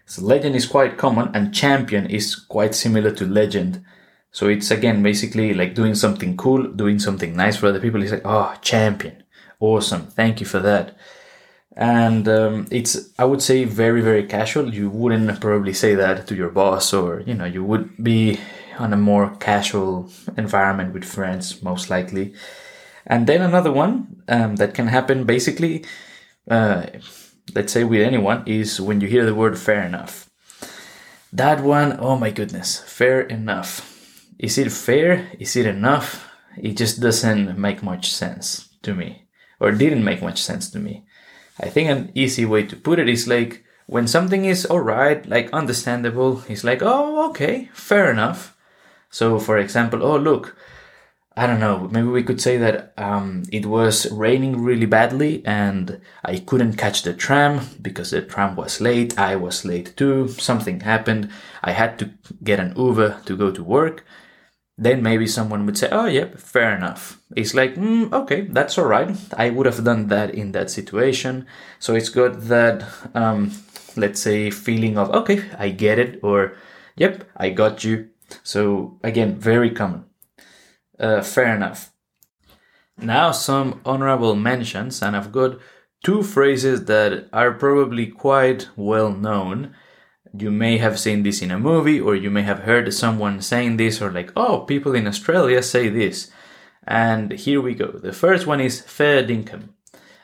so 0.07 0.23
legend 0.23 0.55
is 0.55 0.67
quite 0.67 0.97
common 0.97 1.35
and 1.35 1.53
champion 1.53 2.09
is 2.09 2.37
quite 2.37 2.75
similar 2.75 3.11
to 3.11 3.27
legend 3.27 3.85
so 4.31 4.49
it's 4.49 4.71
again 4.71 5.03
basically 5.03 5.55
like 5.55 5.75
doing 5.75 5.95
something 5.95 6.37
cool, 6.37 6.63
doing 6.65 6.99
something 6.99 7.35
nice 7.35 7.57
for 7.57 7.67
other 7.67 7.81
people. 7.81 8.03
It's 8.03 8.13
like, 8.13 8.23
oh, 8.25 8.55
champion, 8.61 9.23
awesome, 9.61 10.07
thank 10.07 10.41
you 10.41 10.47
for 10.47 10.61
that. 10.61 10.97
And 11.77 12.29
um, 12.29 12.67
it's, 12.71 13.11
I 13.19 13.25
would 13.25 13.41
say, 13.41 13.65
very, 13.65 14.01
very 14.01 14.25
casual. 14.25 14.75
You 14.75 14.91
wouldn't 14.91 15.41
probably 15.41 15.73
say 15.73 15.95
that 15.95 16.27
to 16.27 16.35
your 16.35 16.51
boss, 16.51 16.93
or 16.93 17.21
you 17.21 17.35
know, 17.35 17.45
you 17.45 17.65
would 17.65 18.03
be 18.03 18.41
on 18.79 18.93
a 18.93 18.97
more 18.97 19.35
casual 19.37 20.11
environment 20.37 20.93
with 20.93 21.05
friends, 21.05 21.63
most 21.63 21.89
likely. 21.89 22.35
And 23.09 23.27
then 23.27 23.42
another 23.42 23.73
one 23.73 24.23
um, 24.29 24.57
that 24.57 24.75
can 24.75 24.87
happen 24.87 25.25
basically, 25.25 25.85
uh, 26.49 26.87
let's 27.55 27.73
say 27.73 27.83
with 27.83 28.03
anyone, 28.03 28.44
is 28.47 28.81
when 28.81 29.01
you 29.01 29.09
hear 29.09 29.25
the 29.25 29.35
word 29.35 29.59
fair 29.59 29.83
enough. 29.83 30.31
That 31.33 31.61
one, 31.64 31.99
oh 31.99 32.16
my 32.16 32.31
goodness, 32.31 32.79
fair 32.79 33.23
enough 33.23 33.99
is 34.38 34.57
it 34.57 34.71
fair? 34.71 35.31
Is 35.38 35.57
it 35.57 35.66
enough? 35.66 36.31
It 36.57 36.77
just 36.77 37.01
doesn't 37.01 37.59
make 37.59 37.83
much 37.83 38.12
sense 38.12 38.68
to 38.83 38.94
me, 38.94 39.27
or 39.61 39.73
didn't 39.73 40.05
make 40.05 40.23
much 40.23 40.40
sense 40.40 40.71
to 40.71 40.79
me. 40.79 41.05
I 41.61 41.68
think 41.68 41.88
an 41.88 42.12
easy 42.14 42.44
way 42.44 42.62
to 42.64 42.77
put 42.77 43.01
it 43.01 43.09
is 43.09 43.27
like 43.27 43.64
when 43.87 44.07
something 44.07 44.44
is 44.44 44.66
alright, 44.66 45.27
like 45.27 45.53
understandable, 45.53 46.44
it's 46.49 46.62
like, 46.62 46.83
oh, 46.83 47.31
okay, 47.31 47.68
fair 47.73 48.11
enough. 48.11 48.57
So, 49.11 49.38
for 49.38 49.59
example, 49.59 50.05
oh, 50.05 50.18
look, 50.18 50.57
I 51.38 51.46
don't 51.46 51.61
know, 51.61 51.88
maybe 51.92 52.09
we 52.09 52.22
could 52.24 52.40
say 52.40 52.57
that 52.59 52.92
um, 52.98 53.44
it 53.53 53.64
was 53.66 54.11
raining 54.11 54.61
really 54.62 54.87
badly 54.87 55.42
and 55.46 56.01
I 56.24 56.38
couldn't 56.38 56.77
catch 56.77 57.03
the 57.03 57.14
tram 57.14 57.55
because 57.81 58.11
the 58.11 58.22
tram 58.22 58.57
was 58.57 58.81
late. 58.81 59.18
I 59.18 59.37
was 59.37 59.64
late 59.64 59.96
too. 59.96 60.29
Something 60.29 60.81
happened. 60.81 61.31
I 61.62 61.72
had 61.72 61.98
to 62.01 62.11
get 62.42 62.59
an 62.61 62.74
Uber 62.77 63.20
to 63.27 63.37
go 63.37 63.51
to 63.53 63.62
work 63.62 64.05
then 64.79 65.03
maybe 65.03 65.27
someone 65.27 65.66
would 65.66 65.77
say, 65.77 65.88
"Oh, 65.90 66.07
yep, 66.07 66.38
fair 66.38 66.74
enough." 66.77 67.20
It's 67.35 67.53
like, 67.55 67.74
mm, 67.74 68.12
okay, 68.12 68.42
that's 68.42 68.79
all 68.79 68.87
right. 68.87 69.11
I 69.37 69.51
would 69.51 69.66
have 69.66 69.83
done 69.85 70.07
that 70.09 70.35
in 70.35 70.53
that 70.53 70.70
situation. 70.70 71.46
So 71.81 71.94
it's 71.94 72.09
got 72.09 72.42
that, 72.48 72.85
um, 73.14 73.51
let's 73.96 74.20
say, 74.20 74.51
feeling 74.51 74.96
of, 74.96 75.11
okay, 75.11 75.42
I 75.59 75.70
get 75.70 75.98
it, 75.98 76.20
or, 76.22 76.55
yep, 76.96 77.24
I 77.37 77.51
got 77.51 77.83
you. 77.85 78.09
So 78.44 78.98
again, 79.03 79.35
very 79.40 79.70
common. 79.70 80.05
Uh, 80.99 81.23
fair 81.23 81.55
enough. 81.55 81.93
Now 82.97 83.31
some 83.31 83.81
honorable 83.85 84.35
mentions, 84.35 85.03
and 85.03 85.17
I've 85.17 85.33
got 85.33 85.59
two 86.03 86.23
phrases 86.23 86.87
that 86.87 87.29
are 87.33 87.53
probably 87.53 88.07
quite 88.07 88.69
well 88.77 89.13
known 89.13 89.75
you 90.37 90.51
may 90.51 90.79
have 90.79 90.99
seen 90.99 91.23
this 91.23 91.43
in 91.43 91.51
a 91.51 91.59
movie 91.59 92.01
or 92.01 92.15
you 92.15 92.31
may 92.31 92.43
have 92.43 92.61
heard 92.61 92.93
someone 92.93 93.41
saying 93.41 93.77
this 93.77 94.01
or 94.03 94.11
like, 94.11 94.33
oh, 94.37 94.61
people 94.61 94.95
in 94.95 95.07
Australia 95.07 95.63
say 95.63 95.89
this. 95.89 96.31
And 96.87 97.33
here 97.33 97.61
we 97.61 97.75
go. 97.75 97.93
The 97.93 98.13
first 98.13 98.47
one 98.47 98.61
is 98.61 98.81
fair 98.81 99.23
dinkum. 99.23 99.71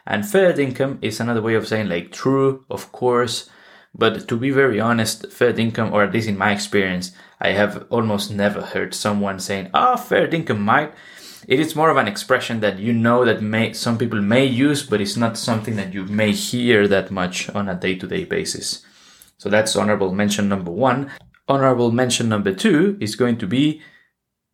And 0.07 0.27
fair 0.27 0.53
dinkum 0.53 0.99
is 1.03 1.21
another 1.21 1.43
way 1.43 1.55
of 1.55 1.67
saying 1.67 1.89
like 1.89 2.13
true, 2.13 2.65
of 2.71 2.93
course. 2.93 3.49
But 3.94 4.26
to 4.28 4.37
be 4.37 4.50
very 4.50 4.80
honest, 4.80 5.30
fair 5.30 5.52
dinkum, 5.52 5.92
or 5.92 6.02
at 6.02 6.12
least 6.12 6.28
in 6.28 6.37
my 6.37 6.52
experience, 6.52 7.12
I 7.40 7.50
have 7.50 7.87
almost 7.90 8.30
never 8.30 8.62
heard 8.62 8.94
someone 8.94 9.38
saying, 9.38 9.70
oh, 9.72 9.96
fair 9.96 10.26
dinkum 10.26 10.59
might." 10.59 10.92
It 11.46 11.61
is 11.61 11.76
more 11.76 11.90
of 11.90 11.98
an 11.98 12.09
expression 12.09 12.61
that 12.61 12.78
you 12.78 12.92
know 12.92 13.24
that 13.24 13.42
may, 13.42 13.74
some 13.74 13.98
people 13.98 14.22
may 14.22 14.46
use, 14.46 14.83
but 14.83 15.00
it's 15.00 15.16
not 15.16 15.37
something 15.37 15.76
that 15.76 15.92
you 15.92 16.04
may 16.07 16.33
hear 16.33 16.88
that 16.88 17.11
much 17.11 17.50
on 17.50 17.68
a 17.68 17.74
day 17.74 17.96
to 17.96 18.07
day 18.07 18.24
basis. 18.24 18.83
So 19.37 19.50
that's 19.50 19.76
honorable 19.76 20.14
mention 20.14 20.48
number 20.48 20.70
one. 20.70 21.11
Honorable 21.46 21.92
mention 21.92 22.30
number 22.30 22.54
two 22.54 22.96
is 22.98 23.14
going 23.14 23.37
to 23.38 23.46
be 23.46 23.83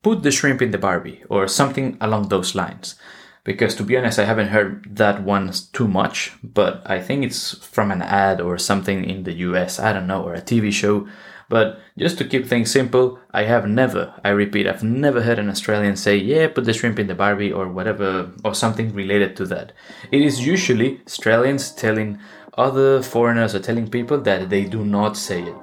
put 0.03 0.24
the 0.24 0.33
shrimp 0.33 0.61
in 0.62 0.72
the 0.72 0.79
Barbie 0.79 1.22
or 1.29 1.46
something 1.46 1.96
along 2.00 2.29
those 2.29 2.57
lines. 2.57 2.96
Because 3.44 3.74
to 3.76 3.83
be 3.83 3.96
honest, 3.96 4.18
I 4.18 4.24
haven't 4.24 4.48
heard 4.48 4.96
that 4.96 5.22
one 5.22 5.53
too 5.72 5.88
much, 5.88 6.33
but 6.42 6.83
I 6.85 7.00
think 7.00 7.24
it's 7.24 7.55
from 7.66 7.90
an 7.90 8.03
ad 8.03 8.40
or 8.40 8.59
something 8.59 9.05
in 9.05 9.24
the 9.24 9.33
US, 9.48 9.79
I 9.79 9.92
don't 9.92 10.07
know, 10.07 10.22
or 10.22 10.35
a 10.35 10.42
TV 10.42 10.72
show. 10.72 11.09
But 11.48 11.81
just 11.98 12.16
to 12.18 12.24
keep 12.24 12.46
things 12.46 12.70
simple, 12.70 13.18
I 13.33 13.42
have 13.42 13.66
never, 13.66 14.14
I 14.24 14.29
repeat, 14.29 14.68
I've 14.68 14.85
never 14.85 15.22
heard 15.22 15.40
an 15.40 15.48
Australian 15.48 15.96
say, 15.96 16.16
yeah, 16.16 16.46
put 16.46 16.64
the 16.64 16.72
shrimp 16.72 17.00
in 17.00 17.09
the 17.09 17.14
barbie 17.14 17.50
or 17.50 17.68
whatever, 17.68 18.31
or 18.44 18.55
something 18.55 18.94
related 18.94 19.35
to 19.37 19.46
that. 19.46 19.72
It 20.12 20.22
is 20.22 20.46
usually 20.46 21.00
Australians 21.07 21.72
telling 21.72 22.20
other 22.57 23.03
foreigners 23.03 23.55
or 23.55 23.59
telling 23.59 23.88
people 23.88 24.20
that 24.20 24.48
they 24.48 24.64
do 24.64 24.85
not 24.85 25.16
say 25.16 25.42
it. 25.42 25.57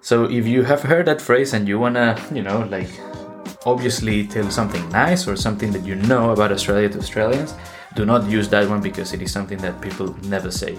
So 0.00 0.24
if 0.24 0.46
you 0.46 0.64
have 0.64 0.82
heard 0.82 1.06
that 1.06 1.20
phrase 1.20 1.52
and 1.52 1.68
you 1.68 1.78
wanna, 1.78 2.20
you 2.32 2.42
know, 2.42 2.66
like 2.68 2.90
obviously 3.66 4.26
tell 4.26 4.50
something 4.50 4.88
nice 4.90 5.26
or 5.26 5.36
something 5.36 5.72
that 5.72 5.84
you 5.84 5.94
know 5.94 6.30
about 6.30 6.52
Australia 6.52 6.88
to 6.88 6.98
Australians, 6.98 7.54
do 7.94 8.04
not 8.04 8.28
use 8.28 8.48
that 8.48 8.68
one 8.68 8.80
because 8.80 9.12
it 9.12 9.22
is 9.22 9.32
something 9.32 9.58
that 9.58 9.80
people 9.80 10.14
never 10.24 10.50
say. 10.50 10.78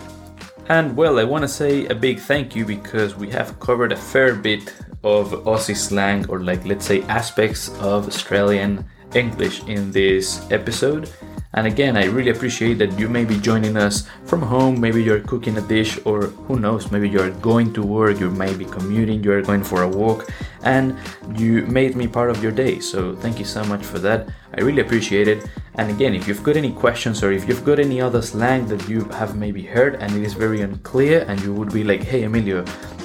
And 0.69 0.95
well, 0.95 1.17
I 1.19 1.23
want 1.23 1.41
to 1.41 1.47
say 1.47 1.87
a 1.87 1.95
big 1.95 2.19
thank 2.19 2.55
you 2.55 2.63
because 2.63 3.15
we 3.15 3.29
have 3.31 3.59
covered 3.59 3.91
a 3.91 3.97
fair 3.97 4.35
bit 4.35 4.73
of 5.03 5.31
Aussie 5.45 5.75
slang 5.75 6.29
or, 6.29 6.41
like, 6.41 6.65
let's 6.65 6.85
say, 6.85 7.01
aspects 7.03 7.69
of 7.79 8.07
Australian 8.07 8.85
English 9.15 9.63
in 9.63 9.91
this 9.91 10.45
episode. 10.51 11.09
And 11.53 11.65
again, 11.65 11.97
I 11.97 12.05
really 12.05 12.29
appreciate 12.29 12.77
that 12.77 12.97
you 12.99 13.09
may 13.09 13.25
be 13.25 13.39
joining 13.39 13.75
us 13.75 14.07
from 14.25 14.41
home. 14.41 14.79
Maybe 14.79 15.01
you're 15.01 15.21
cooking 15.21 15.57
a 15.57 15.61
dish, 15.61 15.99
or 16.05 16.27
who 16.45 16.59
knows, 16.59 16.91
maybe 16.91 17.09
you're 17.09 17.31
going 17.31 17.73
to 17.73 17.81
work, 17.81 18.19
you 18.19 18.29
may 18.29 18.53
be 18.55 18.65
commuting, 18.65 19.23
you're 19.23 19.41
going 19.41 19.63
for 19.63 19.81
a 19.81 19.87
walk, 19.87 20.29
and 20.63 20.95
you 21.35 21.65
made 21.65 21.95
me 21.95 22.07
part 22.07 22.29
of 22.29 22.43
your 22.43 22.51
day. 22.51 22.79
So, 22.79 23.15
thank 23.15 23.39
you 23.39 23.45
so 23.45 23.63
much 23.63 23.83
for 23.83 23.97
that. 23.99 24.29
I 24.55 24.61
really 24.61 24.81
appreciate 24.81 25.27
it. 25.27 25.49
And 25.75 25.89
again, 25.89 26.13
if 26.13 26.27
you've 26.27 26.43
got 26.43 26.55
any 26.55 26.71
questions 26.71 27.23
or 27.23 27.31
if 27.31 27.47
you've 27.47 27.65
got 27.65 27.79
any 27.79 27.99
other 27.99 28.21
slang 28.21 28.67
that 28.67 28.87
you 28.87 29.05
have 29.05 29.35
maybe 29.35 29.63
heard 29.63 29.95
and 29.95 30.13
it 30.15 30.23
is 30.23 30.33
very 30.33 30.61
unclear, 30.61 31.25
and 31.27 31.41
you 31.41 31.53
would 31.53 31.73
be 31.73 31.83
like, 31.83 32.03
hey, 32.03 32.23
Emilio, 32.23 32.63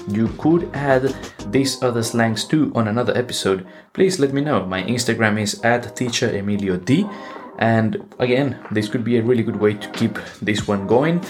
you 0.09 0.29
could 0.37 0.69
add 0.75 1.15
these 1.47 1.83
other 1.83 2.03
slangs 2.03 2.45
too 2.45 2.73
on 2.75 2.89
another 2.89 3.17
episode, 3.17 3.67
please 3.93 4.19
let 4.21 4.35
me 4.35 4.43
know. 4.43 4.67
My 4.67 4.83
Instagram 4.83 5.41
is 5.41 5.63
at 5.63 5.97
teacher 5.97 6.29
Emilio 6.37 6.77
D. 6.77 7.07
And 7.59 8.15
again, 8.19 8.59
this 8.71 8.89
could 8.89 9.05
be 9.05 9.19
a 9.19 9.23
really 9.23 9.43
good 9.43 9.57
way 9.57 9.75
to 9.75 9.89
keep 9.91 10.19
this 10.43 10.67
one 10.67 10.87
going. 10.87 11.23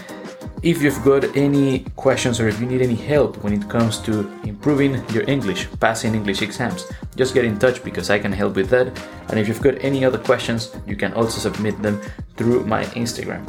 If 0.62 0.80
you've 0.80 1.02
got 1.04 1.24
any 1.36 1.80
questions 1.94 2.40
or 2.40 2.48
if 2.48 2.58
you 2.58 2.66
need 2.66 2.80
any 2.80 2.94
help 2.94 3.36
when 3.44 3.52
it 3.52 3.68
comes 3.68 3.98
to 3.98 4.20
improving 4.44 5.06
your 5.10 5.28
English, 5.28 5.68
passing 5.78 6.14
English 6.14 6.40
exams, 6.40 6.86
just 7.16 7.34
get 7.34 7.44
in 7.44 7.58
touch 7.58 7.84
because 7.84 8.08
I 8.08 8.18
can 8.18 8.32
help 8.32 8.56
with 8.56 8.70
that. 8.70 8.86
And 9.28 9.38
if 9.38 9.46
you've 9.46 9.60
got 9.60 9.74
any 9.84 10.04
other 10.04 10.16
questions, 10.16 10.74
you 10.86 10.96
can 10.96 11.12
also 11.12 11.38
submit 11.38 11.82
them 11.82 12.00
through 12.36 12.64
my 12.64 12.84
Instagram. 12.96 13.46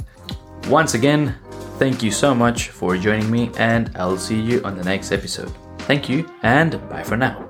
Once 0.67 0.93
again, 0.93 1.35
thank 1.79 2.03
you 2.03 2.11
so 2.11 2.35
much 2.35 2.69
for 2.69 2.97
joining 2.97 3.31
me, 3.31 3.51
and 3.57 3.91
I'll 3.95 4.17
see 4.17 4.39
you 4.39 4.61
on 4.65 4.75
the 4.75 4.83
next 4.83 5.11
episode. 5.11 5.53
Thank 5.87 6.09
you, 6.09 6.29
and 6.41 6.71
bye 6.89 7.03
for 7.03 7.15
now. 7.15 7.44